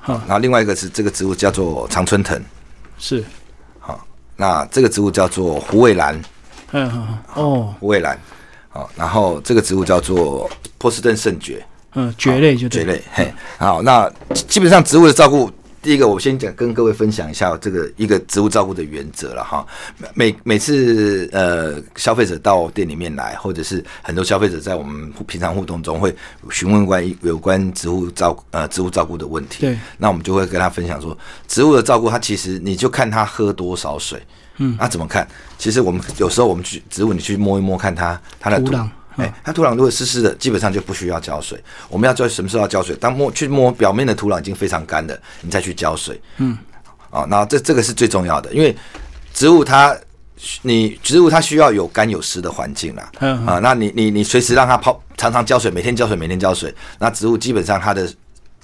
[0.00, 2.40] 好，然后另外一个是这个植物叫做常春藤，
[2.98, 3.24] 是。
[3.80, 6.14] 好，那这个植物叫做虎尾兰。
[6.72, 8.18] 嗯嗯哦，虎尾兰。
[8.68, 11.64] 好，然后这个植物叫做波士顿圣蕨。
[11.94, 13.02] 嗯，蕨类就蕨类。
[13.12, 14.10] 嘿，好，那
[14.48, 15.50] 基本上植物的照顾。
[15.86, 19.64] 第一个，我先讲跟各位分享一下这个一个植物照顾的原则了哈。
[20.14, 26.12] 每每次呃消费者到店里面来，或者是很多消费者在我们平常互动中会
[26.50, 29.60] 询问关于有关植物照呃植物照顾的问题。
[29.60, 34.20] 对，那我们就会跟他分享说，植物的照顾它其实你就看它喝多少水。
[34.56, 35.24] 嗯，那怎么看？
[35.56, 38.88] 其实我们有时候我们去植物，你去摸一摸，看它它的土壤。
[39.16, 41.62] 哎，它土壤如果湿湿的，基本上就不需要浇水。
[41.88, 42.94] 我们要在什么时候要浇水？
[42.96, 46.20] 当摸去摸表面的土壤已经非常干了，你再去浇水。
[46.38, 46.56] 嗯，
[47.10, 48.76] 啊，那这这个是最重要的，因为
[49.32, 49.96] 植物它，
[50.62, 53.10] 你植物它需要有干有湿的环境啦。
[53.20, 58.08] 嗯啊，那你你你随时让它泡，常常浇水，每天浇水，每天浇水，那植物基本上它的。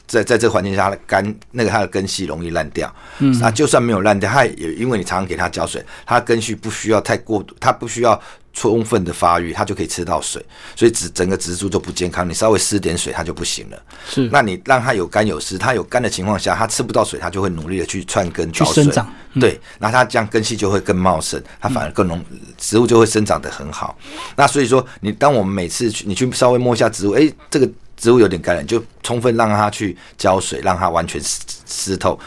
[0.06, 2.92] 在在这个环境下，它的根那个它的根系容易烂掉。
[3.18, 8.20] 嗯，那就算没有烂掉，它也因为你常常给它浇水，它的根系不需要太过度，它不需要
[8.52, 10.44] 充分的发育，它就可以吃到水，
[10.76, 12.28] 所以植整个植株就不健康。
[12.28, 13.82] 你稍微施点水，它就不行了。
[14.06, 19.10] 是，那你让它有干有湿，它有干的情况下，它吃不到水，它就会努力的去串根去生长。
[19.40, 22.22] 对，那它这样根系就会更茂盛，它反而更容
[22.58, 23.96] 植物就会生长得很好。
[24.36, 27.66] 那所以说，你当我们每次去你去稍微摸一下植物，哎，这个。
[28.02, 32.18] 植物有点感染，就充分让它去浇水，让它完全湿湿透，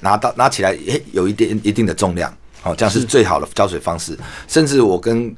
[0.00, 4.18] 拿到拿起来，诶，有一点一定的重量，好，这样是最好的浇水方式。
[4.46, 5.36] 甚至我跟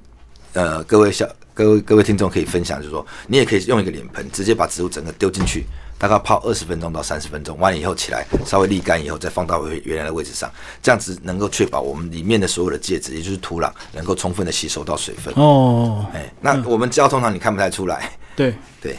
[0.52, 5.66] 呃各位小各位各位听众可以分享，就是说，你也可以用一个脸盆，直接把植物整个丢进去，
[6.00, 10.50] 大概泡二十分钟到三十分钟，完了以后起来，稍微沥干以后，再放到原来的位置上，
[10.82, 15.34] 这样子能够确保我们里面的所有的介质，也就是土壤，能够充分的吸收到水分。
[15.36, 18.10] 哦，哎，那我们浇通常你看不太出来。
[18.34, 18.96] 对对。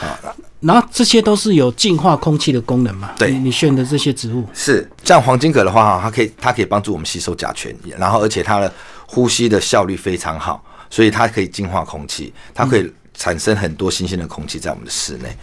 [0.00, 0.20] 啊，
[0.60, 3.12] 然后这些都是有净化空气的功能嘛？
[3.16, 8.70] 对，你选的这些植物是像黄金葛的话，它可以它可以帮助我们吸收甲醛，然后而且它的
[9.06, 15.34] 呼吸的效率非常好，所以它可以净化空气，它可以产生很多新鲜的空气在我们的室内。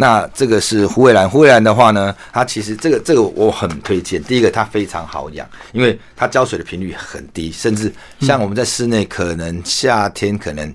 [0.00, 4.22] 那这个是虎尾兰，虎尾兰的话呢，它其实这个这个我很推荐。
[4.24, 10.74] 第一个，它非常好养，因为它浇水的频率很低，甚至像我们在室内，可能夏天可能。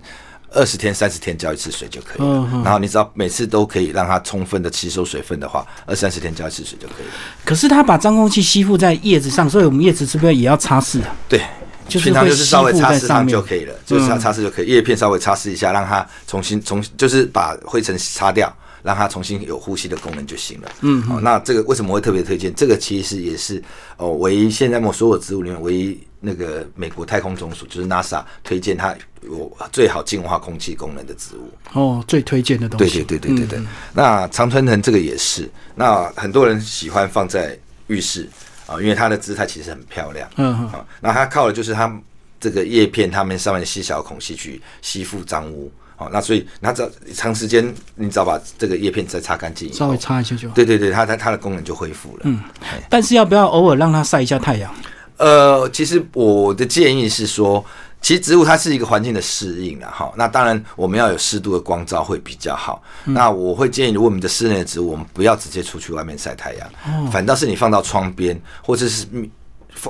[0.57, 2.49] 二十天、三十天浇一次水就可以了。
[2.63, 7.11] 然后你只要每次都可以让它充分的吸收水分的话，二三十天浇一次水就可以了。
[7.43, 11.13] 可是它把脏空气吸附在叶子上，所以我们叶子是不是也要擦拭啊？
[11.27, 11.41] 对，
[11.89, 18.49] 平常就是稍微擦拭它就可以了，就是擦擦拭就可以，叶片稍微擦拭一下，让它重新重，就是把灰尘擦掉。
[18.85, 20.71] 让它重新有呼吸的功能就行了。
[20.81, 22.53] 嗯，好，那这个为什么会特别推荐？
[22.53, 23.61] 这个其实也是
[23.97, 31.51] 哦，唯一现在我所有植物里面唯一那个美国太空总署就是 NASA 推荐它有最好净化空气功能的植物。
[31.73, 33.01] 哦，最推荐的东西。
[33.03, 33.67] 对对对对对对。
[33.91, 38.29] 那常春藤这个也是，那很多人喜欢放在浴室
[38.67, 40.29] 啊，因为它的姿态其实很漂亮。
[40.35, 40.67] 嗯嗯。
[40.67, 41.91] 啊，那它靠的就是它
[42.39, 45.71] 这个叶片它们上面的细小孔隙去吸附脏污。
[45.97, 50.55] 好，那所以那只要长时间，你只要把这个叶片再擦干净，稍微擦一下就好。
[50.55, 52.21] 对对对，它它它的功能就恢复了。
[52.23, 52.41] 嗯，
[52.89, 54.73] 但是要不要偶尔让它晒一下太阳？
[55.17, 57.63] 呃，其实我的建议是说，
[58.01, 60.11] 其实植物它是一个环境的适应了哈。
[60.17, 62.83] 那当然我们要有适度的光照会比较好。
[63.05, 69.07] 那我会建议，如果我们的室内的植物，我们不要直接出去外面晒太阳，反倒是你放到窗边或者是。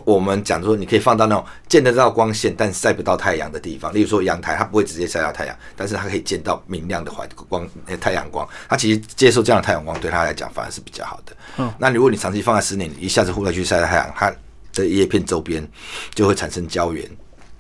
[0.04, 7.68] 我们讲说，你可以放到那种见得到光线但晒不到太阳的地方，例如说阳台，它不会直接晒到太阳，但是它可以见到明亮的环光，
[8.00, 8.48] 太阳光。
[8.68, 11.36] 它其实接受这样的太阳光，对它来讲反而是比较好的。
[11.58, 14.34] 嗯，那如果你长期放在室内，一下子户外去晒太阳，它
[14.74, 15.66] 的叶片周边
[16.14, 17.10] 就会产生胶原，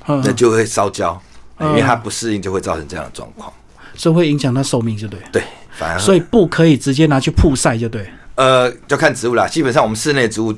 [0.06, 1.22] 那就会烧焦，
[1.60, 3.52] 因为它不适应，就会造成这样的状况，
[3.96, 5.20] 所以会影响它寿命，就对。
[5.32, 8.10] 对，反而所以不可以直接拿去曝晒，就对。
[8.36, 9.48] 呃，就看植物啦。
[9.48, 10.54] 基本上我们室内植物。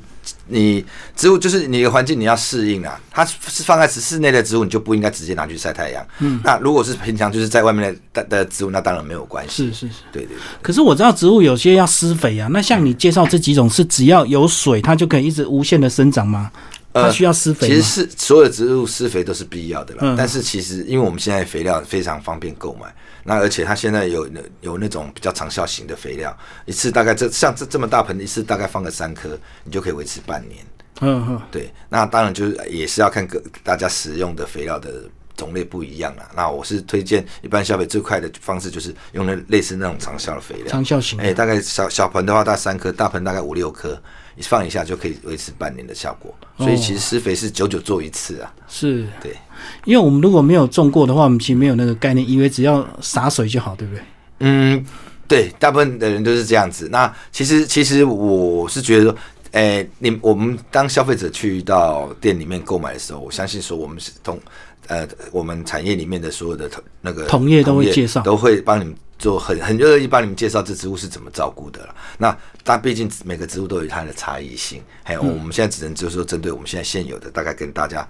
[0.50, 0.84] 你
[1.16, 3.00] 植物就是你的环境，你要适应啊。
[3.10, 6.06] 它是放在室内的植物，你就不应该直接拿去晒太阳。
[6.20, 9.68] 嗯，那如果是平常就是在外面的的植物，那当然没有关系。
[9.68, 10.36] 是是是，对对。
[10.62, 12.50] 可是我知道植物有些要施肥啊。
[12.52, 16.52] 那像你介绍这几种，是只要有水，它就可以一直无限的生长吗？
[16.94, 17.68] 它需要施肥？
[17.68, 20.16] 其实是所有的植物施肥都是必要的啦。
[20.18, 22.94] 但是其实因为我们现在肥料非常方便购买。
[23.24, 24.28] 那而且它现在有
[24.62, 30.66] 有那种比较长效型的肥料，一次大概这像这这么大盆，一次大概放个三颗，你就可以维持半年。
[31.02, 31.72] 嗯嗯，对。
[31.90, 35.04] 那当然就是也是要看各大家使用的肥料的
[35.36, 36.24] 种类不一样了。
[36.34, 40.68] 那我是推荐一般消费最快的方式，就是用那类似那种长效的肥料。
[40.68, 41.20] 长效型。
[41.20, 44.02] 哎，大概小小盆的话，大概三颗，大盆大概五六颗。
[44.38, 48.54] 你放一下就可以维持半年的效果，所以其实施肥是久久做一次啊。
[48.68, 49.36] 是，对，
[49.84, 54.04] 因为我们如果没有种过的话，我们其实没有那个概念，以为只要洒水就好，对不对？
[54.42, 54.86] 嗯，
[55.28, 56.88] 对，大部分的人都是这样子。
[56.92, 59.16] 那其实，其实我是觉得说，
[59.54, 64.40] 哎，你我们当消费者去到店里面购买的时候，我相信说我们是同
[64.86, 68.96] 呃，我们产业里面的所有的同那个同业都会介绍，都会帮你们。
[69.18, 71.96] 做很很乐意帮你们介绍这植物是怎么照顾的了。
[72.18, 78.08] 那但毕竟每个植物都有它的差异性，还有我们现在只能就是说针对我们现在现有的，大概跟大家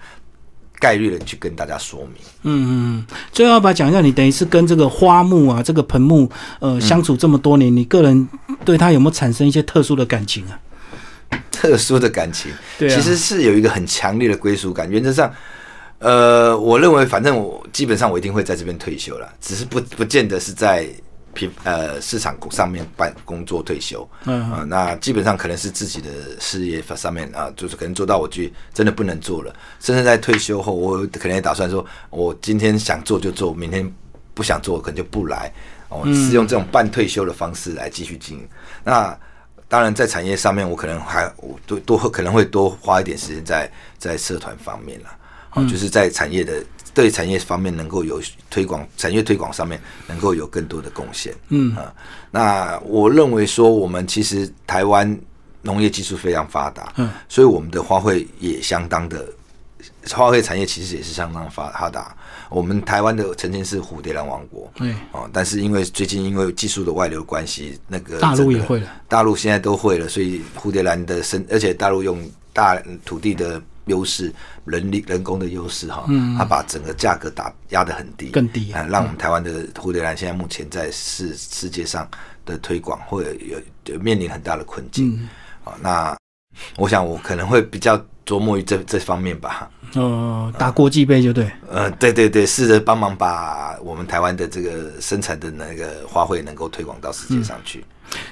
[0.80, 2.15] 概率的去跟大家说明。
[2.43, 3.06] 嗯嗯。
[3.32, 8.28] 最后要把讲一下，你等于是跟这个花木啊，这个盆木呃相处这么多年，你个人
[8.65, 10.60] 对它有没有产生一些特殊的感情啊？
[11.52, 14.89] 特殊的感情，对，其实是有一个很强烈的归属感。
[14.89, 15.34] 原则上。
[16.00, 20.88] 呃，我认为反正我基本上我一定会在这边退休了，只是不不见得是在
[21.34, 24.08] 平呃市场上面办工作退休。
[24.26, 33.92] 嗯啊，那基本上可能是自己的事业上面啊，就是可能做到我觉得真的不能做了，甚至在退休后，我可能也打算说，我今天想做就做，明天
[34.34, 35.52] 不想做可能就不来。
[35.90, 38.48] 哦，是用这种半退休的方式来继续经营。
[38.84, 39.18] 那
[39.70, 45.00] 当然在产业上面，我可能还我多多可能会多花一点时间在在社团方面
[45.62, 45.70] 了。
[45.70, 51.34] 就是在产业的对产业方面能够有推广，产业推广上面能够有更多的贡献。
[51.50, 51.93] 嗯啊，
[52.32, 55.20] 那我认为说，我们其实台湾
[55.62, 59.28] 农业技术非常发达，嗯，所以我们的花卉也相当的
[60.10, 62.15] 花卉产业其实也是相当发发达。
[62.50, 72.20] 我们台湾的曾经是蝴蝶兰王国，对哦，但是因为最近因为技术的外流关系，那个大陆也会了，大陆现在都会了，所以蝴蝶兰的生，而且大陆用
[72.54, 73.62] 大土地的。
[73.88, 74.32] 优势，
[74.65, 76.06] 人力、人工的优势，哈，
[76.38, 82.08] 它把整个价格打压的很低，更低，啊，让我们台湾的蝴蝶兰现在目前在世世界上
[82.45, 85.28] 的推广会有有面临很大的困境，
[85.63, 86.17] 啊，那
[86.78, 97.86] 我想我可能会比较琢磨于这这方面吧，哦，打国际杯就对，呃，对对对，试着帮忙把我们台湾的这个生产的那个花卉能够推广到世界上去。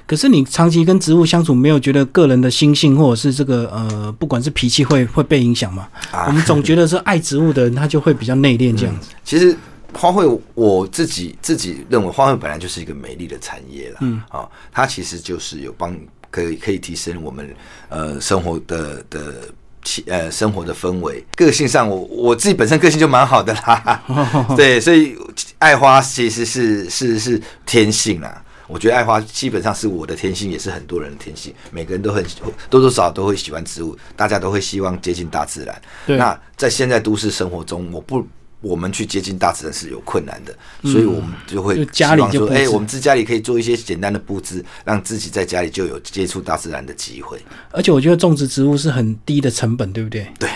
[0.08, 5.88] 可是你长期跟植物相处，没有觉得个人的心性或者是这个呃，不管是脾气会会被影响吗？
[6.28, 9.10] 我们总觉得是爱植物的人，他就会比较内敛这样子。
[9.24, 9.56] 其实
[9.94, 13.98] 花卉，我自己自己认为花卉本来就是一个美丽的产业了。
[14.02, 15.96] 嗯，啊，它其实就是有帮
[16.30, 17.50] 可以可以提升我们
[17.90, 19.34] 呃生活的的
[19.84, 21.26] 气呃生活的氛围。
[21.36, 24.04] 个性上，我我自己本身个性就蛮好的啦。
[24.56, 25.16] 对，所以
[25.60, 28.42] 爱花其实是是是天性啦。
[28.68, 31.54] 我觉得爱花基本上是我的天性，也是很多人的天性。
[31.72, 32.24] 每个人都很
[32.70, 35.82] 多多少少都会喜欢植物，大家都会希望接近大自然。
[36.06, 38.26] 那在现在都市生活中，我不
[38.62, 40.56] 我们去接近大自然是有困难的，
[40.90, 47.40] 所以我们就会希望说，哎，我们自家里可以做一些简单的布置，让自己在家里就有接触大自然的机会。
[47.72, 50.28] 而且我觉得种植植物是很低的成本，对不对？
[50.40, 50.50] 对，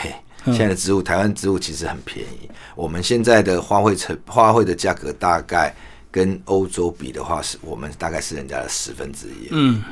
[0.45, 2.50] 现在的植物，台湾植物其实很便宜。
[2.76, 5.76] 我们现在的花卉成花卉的价格大概。
[6.12, 9.47] 跟欧洲比的话，是我们大概是人家的十分之一。
[9.51, 9.84] 嗯，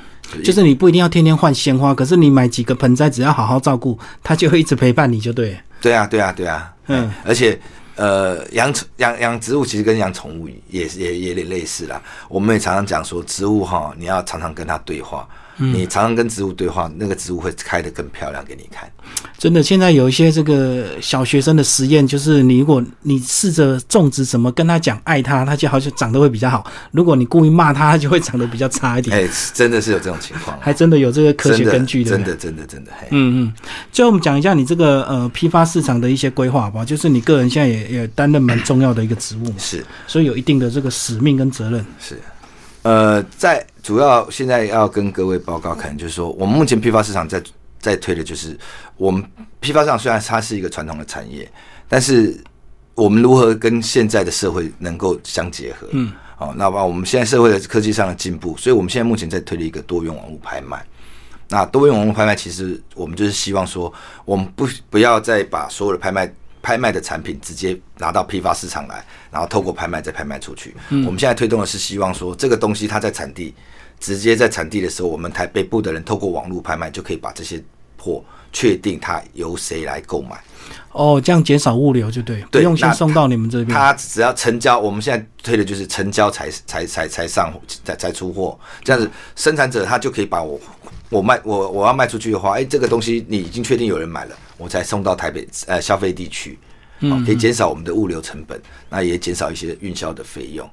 [0.43, 5.57] 就是你不一定要天天换鲜花，可是你买几个盆栽，只要好好照顾，它就会一直陪伴你就对。
[5.81, 6.73] 对啊，对啊，对啊。
[6.87, 7.59] 嗯，而且
[7.95, 12.01] 呃，养养养植物其实跟养宠物也也也有点类似啦。
[12.29, 15.27] 我们也常常讲说，植物哈，你要常常跟它对话。
[15.57, 18.89] 你常常跟植物对话，那个植物会开得更漂亮给你看。
[19.37, 29.17] 真的，现在有一些这个小学生的实验，就是你如果你试着种植，怎么跟他讲爱他，他就好像长得会比较好；如果你故意骂他，他就会长得比较差一点。
[29.17, 32.11] 哎，真的是有这种情况， 还真的有这个科学根据的。
[32.11, 32.91] 真的，真的，真的。
[33.11, 33.53] 嗯嗯。
[33.91, 41.85] 最后我们讲一下你这个呃批发市场的一些规划吧，就是你个人现在也也担任蛮重要的一个职务，是，所以有一定的这个使命跟责任。
[41.99, 42.19] 是。
[42.87, 47.43] 呃，在主要现在要跟各位报告，可能就是说，我们目前批发市场在
[47.79, 48.57] 在推的就是，
[48.95, 49.21] 我们
[49.59, 51.51] 批发市场虽然它是一个传统的产业，
[51.89, 52.41] 但是
[52.95, 55.85] 我们如何跟现在的社会能够相结合？
[55.91, 60.81] 嗯，好，那把我们现在社会的科技上的进步，所以我们现在目前在推的一个多元网络拍卖。
[61.49, 66.33] 那多元网络拍卖，其实我们就是希望说，我们不不要再把所有的拍卖。
[66.67, 69.01] 拍卖的产品直接拿到批发市场来，
[69.31, 70.75] 然后透过拍卖再拍卖出去。
[70.89, 73.55] 我们现在推动的是希望说，这个东西它在产地，
[74.01, 77.63] 直接在产地的时候，我们台北部的人透过网络拍卖就可以把这些
[77.97, 80.37] 货确定它由谁来购买。
[80.91, 83.69] 哦，这样减少物流就对，不用先送到你们这边。
[83.69, 87.53] 他只要成交，我们现在推的就是成交才才才才上
[87.85, 90.59] 才才出货，这样子生产者他就可以把我。
[91.09, 96.59] 我卖我我要卖出去的话，哎，这个东西你已经确定有人买了，我才送到台北呃消费地区，
[96.99, 100.69] 嗯，可以减少我们的物流成本，那也减少一些运销的费用，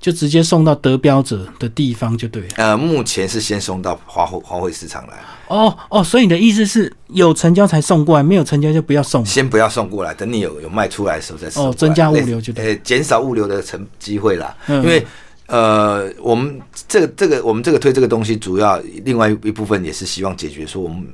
[0.00, 2.48] 就直接送到得标者的地方就对了。
[2.58, 5.14] 呃，目前是先送到花卉花卉市场来。
[5.48, 11.66] 哦哦，所以你的意思是有成交才送过来，没有成交就不要送，先不要送过来，等你有有卖出来的时候再送。
[11.66, 15.04] 哦，增加物流就对，呃，减少物流的成机会啦，嗯因为。
[15.46, 21.06] 呃，我们这个这个我们这个推这个东西，主要另外一部分也是希望解决说我们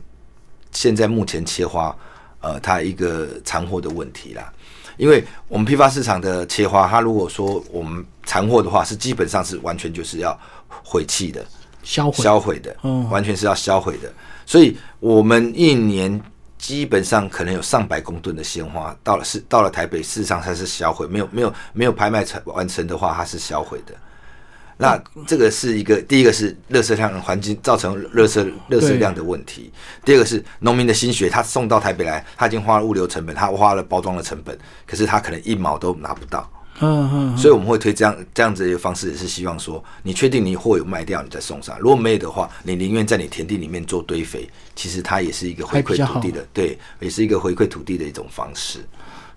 [0.70, 1.94] 现在目前切花
[2.40, 4.52] 呃它一个残货的问题啦。
[4.98, 11.44] 因为我们批发市场的切花，它如果说我们残货的话，是基本上是完全就是要毁弃的，
[11.82, 14.12] 销毁销毁的，嗯，完全是要销毁的。
[14.46, 16.20] 所以我们一年
[16.58, 23.94] 基本上可能有上百公吨的鲜花到了是到了台北，事实上它是销毁，没有没有没有拍卖成完成的话，它是销毁的。
[24.78, 29.70] 那这个是一个，第一个是热色量环境造成热色热色量的问题，
[30.04, 36.50] 第二个是农民的心血，他送到台北来，他已经花了物流成本，他花了包装的成本，可是他可能一毛都拿不到。
[36.80, 48.80] 嗯嗯，所以我们会推这样这样子一个方式，也是希望说，你确定你货有卖掉，你再送上；如果没有的话，你宁愿在你田地里面做堆肥，其实它也是一个回馈土地的，对，也是一个回馈土地的一种方式。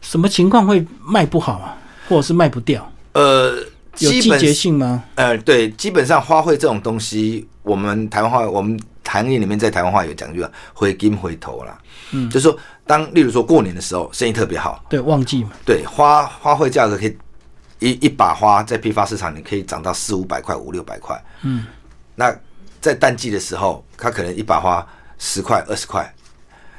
[0.01, 1.77] 什么情况会卖不好啊，
[2.09, 2.91] 或者是卖不掉？
[3.11, 3.63] 呃。
[3.99, 5.03] 有季节性吗？
[5.15, 11.79] 呃，对，基本上花卉这种东西，我们台湾话，我们行业里面在台湾话有讲究，回金回头啦。
[12.11, 15.51] 嗯，就是说，当例如说过年的时候，生意特别好，对，旺季嘛。
[15.65, 17.17] 对，花花卉价格可以
[17.79, 21.23] 一一把花在批发市场，你可以涨到四五百块、五六百块。
[21.43, 21.65] 嗯，
[22.15, 22.35] 那
[22.81, 24.85] 在淡季的时候，它可能一把花
[25.17, 26.13] 十块、二十块，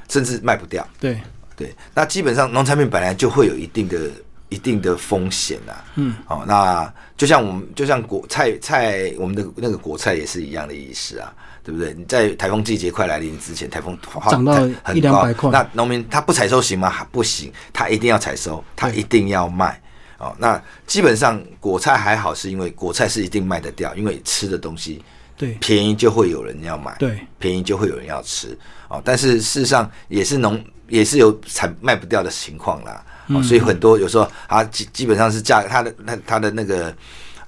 [0.09, 0.87] 甚至卖不掉。
[1.01, 1.19] 对
[1.57, 4.11] 对，那基本上农产品本来就会有一定的。
[4.49, 11.35] 一定的风险呐，嗯，哦，那就像我们，就像果菜菜，我们的那个果菜也是一样的意思啊，
[11.65, 11.93] 对不对？
[11.95, 13.99] 你在台风季节快来临之前，台风
[14.31, 16.93] 涨到一两百块，那农民他不采收行吗？
[17.11, 19.81] 不行，他一定要采收，他一定要卖
[20.19, 20.33] 哦。
[20.39, 25.03] 那基本上果菜还好，是因为果菜是一定卖得掉，因为吃的东西
[25.37, 28.57] 对便宜就会有人要买，对便宜就会有人要吃
[28.89, 29.03] 哦。
[29.05, 33.05] 但是事实上也是农也是有产卖不掉的情况啦。
[33.29, 36.95] 哦，所以很多有时候它基基本上是价，它的那它的那个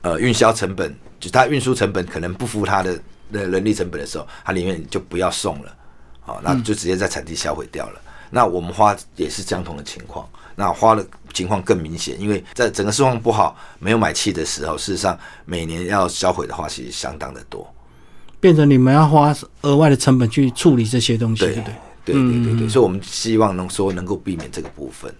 [0.03, 2.99] 呃运销成本，就它运输成本可能不符它的
[3.33, 5.75] 的人力成本的时候，它里面就不要送了，
[6.21, 8.01] 好，那就直接在产地销毁掉了。
[8.31, 17.67] 那我们花也是相同的情况，那花的情况更明显，因为在整个市况不好、没有买气的时候，事实上每年要销毁的话，其实相当的多，
[18.39, 21.75] 变成你们要花额外的成本去处理这些东西，对对对？
[22.05, 25.15] 对对对，所以我们希望能说能够避免这个部分。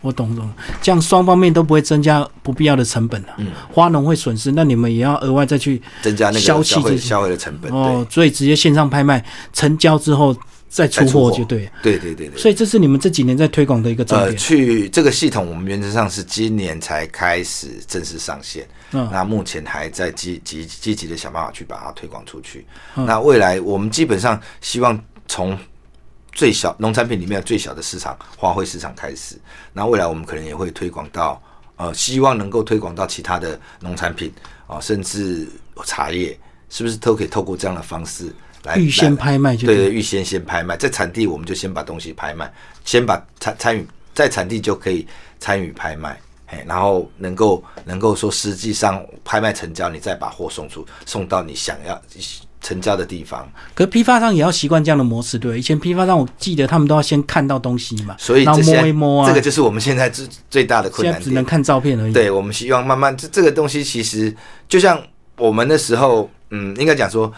[0.00, 0.48] 我懂懂，
[0.80, 3.28] 这样双方面都不会增加不必要的成本了。
[3.38, 7.72] 嗯，花农会损失，那你们也要额外再去增加那个消费消费的成本。
[7.72, 10.36] 哦，所以直接线上拍卖成交之后
[10.68, 11.68] 再出货就对。
[11.82, 12.38] 对对对对。
[12.38, 14.30] 所以这是你们这几年在推广的一个重点。
[14.30, 18.64] 呃，去这个系统，我们原则上是今年才开始正式上线。
[18.92, 19.08] 嗯。
[19.10, 22.64] 那目前还在积积积极的想办法去把它推广出去。
[22.94, 24.96] 那未来我们基本上希望
[25.26, 25.58] 从。
[26.38, 29.36] 最小农产品里面最小的市场花卉市场开始，
[29.72, 31.42] 那未来我们可能也会推广到，
[31.74, 34.32] 呃，希望能够推广到其他的农产品
[34.68, 35.48] 啊，甚至
[35.84, 36.38] 茶叶，
[36.70, 38.32] 是不是都可以透过这样的方式
[38.62, 39.56] 来预先拍卖？
[39.56, 42.48] 对对，预先先拍卖，在产地我们就先把东西拍卖，
[42.84, 43.84] 先把参参与
[44.14, 45.04] 在产地就可以
[45.40, 52.00] 参与拍卖，嘿，然后能够能够说实际上拍卖成交，你再把货送出，送到你想要
[52.60, 53.50] 成交的地方。
[53.74, 55.58] 可批发商也要习惯这样的模式，对？
[55.58, 62.12] 以前批发商我记得他们都要先看到东西嘛，所以然后摸一摸啊，这个就是我们现在最最大的困难只能看照片而已。
[62.12, 64.34] 对，我们希望慢慢这这个东西其实
[64.68, 65.02] 就像
[65.36, 67.32] 我们的时候，嗯，应该讲说，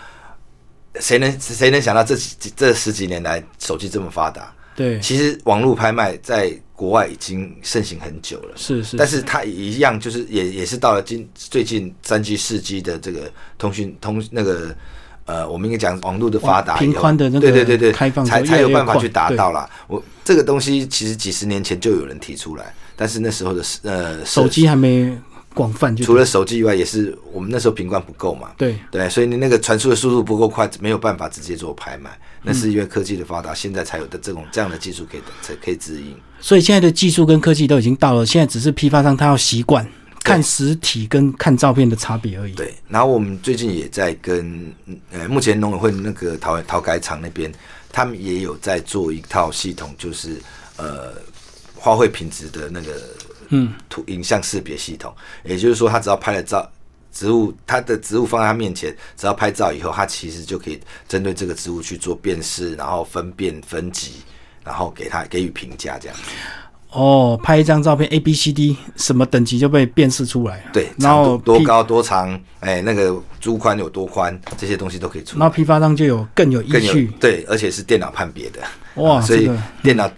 [1.00, 4.52] 谁能谁能想到这几这十几年来手机这么发达？
[4.76, 14.74] 对，其实网络拍卖在国外已经盛行很久了，是是，但是它一样就是也也是到了今最近三 G 四 G 的这个通讯通那个
[15.30, 19.68] 呃，我们应该讲网络的发达，频宽的那个对对对对开放才才有办法去达到啦。
[19.86, 25.16] 我这个东西其实几十年前就有人提出来，但是那时候的呃手机还没。
[25.52, 28.50] 广泛，除了手机以外，也是我们那时候频宽不够嘛。
[28.56, 32.08] 对对，所以你那个传输的速度不够快，没有办法直接做拍卖。
[32.44, 36.14] 那是因为科技的发达，现在才有的这种这样的技术可以才可以指引。
[36.40, 39.84] 所以现在的技术跟科技都已经到了，现在只是批发商他要习惯
[40.22, 42.54] 看实体跟看照片的差别而已。
[42.54, 44.72] 对，然后我们最近也在跟
[45.10, 47.52] 呃，目前农委会那个陶陶改厂那边，
[47.90, 50.40] 他们也有在做一套系统，就是
[50.76, 51.12] 呃
[51.74, 53.02] 花卉品质的那个。
[53.52, 55.12] 嗯，图影像识别系统，
[55.42, 56.70] 也就是说，他只要拍了照，
[57.12, 64.22] 植物，他的植物放在他面前，只要拍照以后，他其实就可以针对这个植物去做辨识，然后分辨分级，
[64.62, 66.16] 然后给他给予评价，这样。
[66.92, 70.64] 哦，拍一张照片 A B C D 什么等级就被辨识出来。
[70.72, 75.38] 对，然后多高多长，哎，那个珠宽有多宽，这些东西都可以出。
[75.38, 78.60] 那批发商就有更有依据，对，而且是电脑判别的。
[79.02, 79.50] 哇，所以
[79.82, 80.10] 电脑。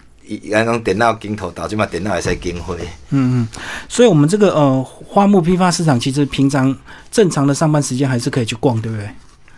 [0.51, 2.77] 刚刚电脑镜头导致嘛，电脑还在更灰。
[3.11, 3.49] 嗯嗯，
[3.89, 6.75] 所以我们这个呃花木批发市场，其实平常
[7.11, 9.11] 正常的上班时间还是可以去逛，对不对？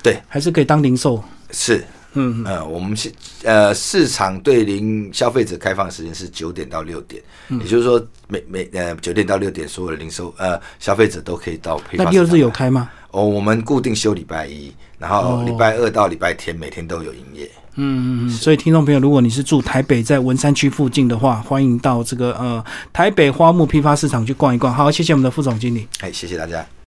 [0.03, 1.23] 对，还是可以当零售。
[1.53, 1.85] 是，
[2.15, 3.13] 嗯呃，我们是
[3.43, 7.23] 呃市场对零消费者开放时间是九点到六点，
[7.61, 12.05] 也就是说每每呃九点到六点，所有的零售呃消费者都可以到批发。
[12.05, 12.91] 那六日有开吗？
[13.11, 17.51] 哦，我们固定休礼拜一，然后礼拜二到礼拜天每天都有营业。
[17.77, 24.73] 嗯嗯嗯，所以听众朋友，如果你是住台北在文山区附近的话，欢迎到这个呃台北花木批发市场去逛一逛。
[24.73, 25.89] 好，谢谢我们的副总经理。
[26.01, 26.65] 哎，谢谢大家。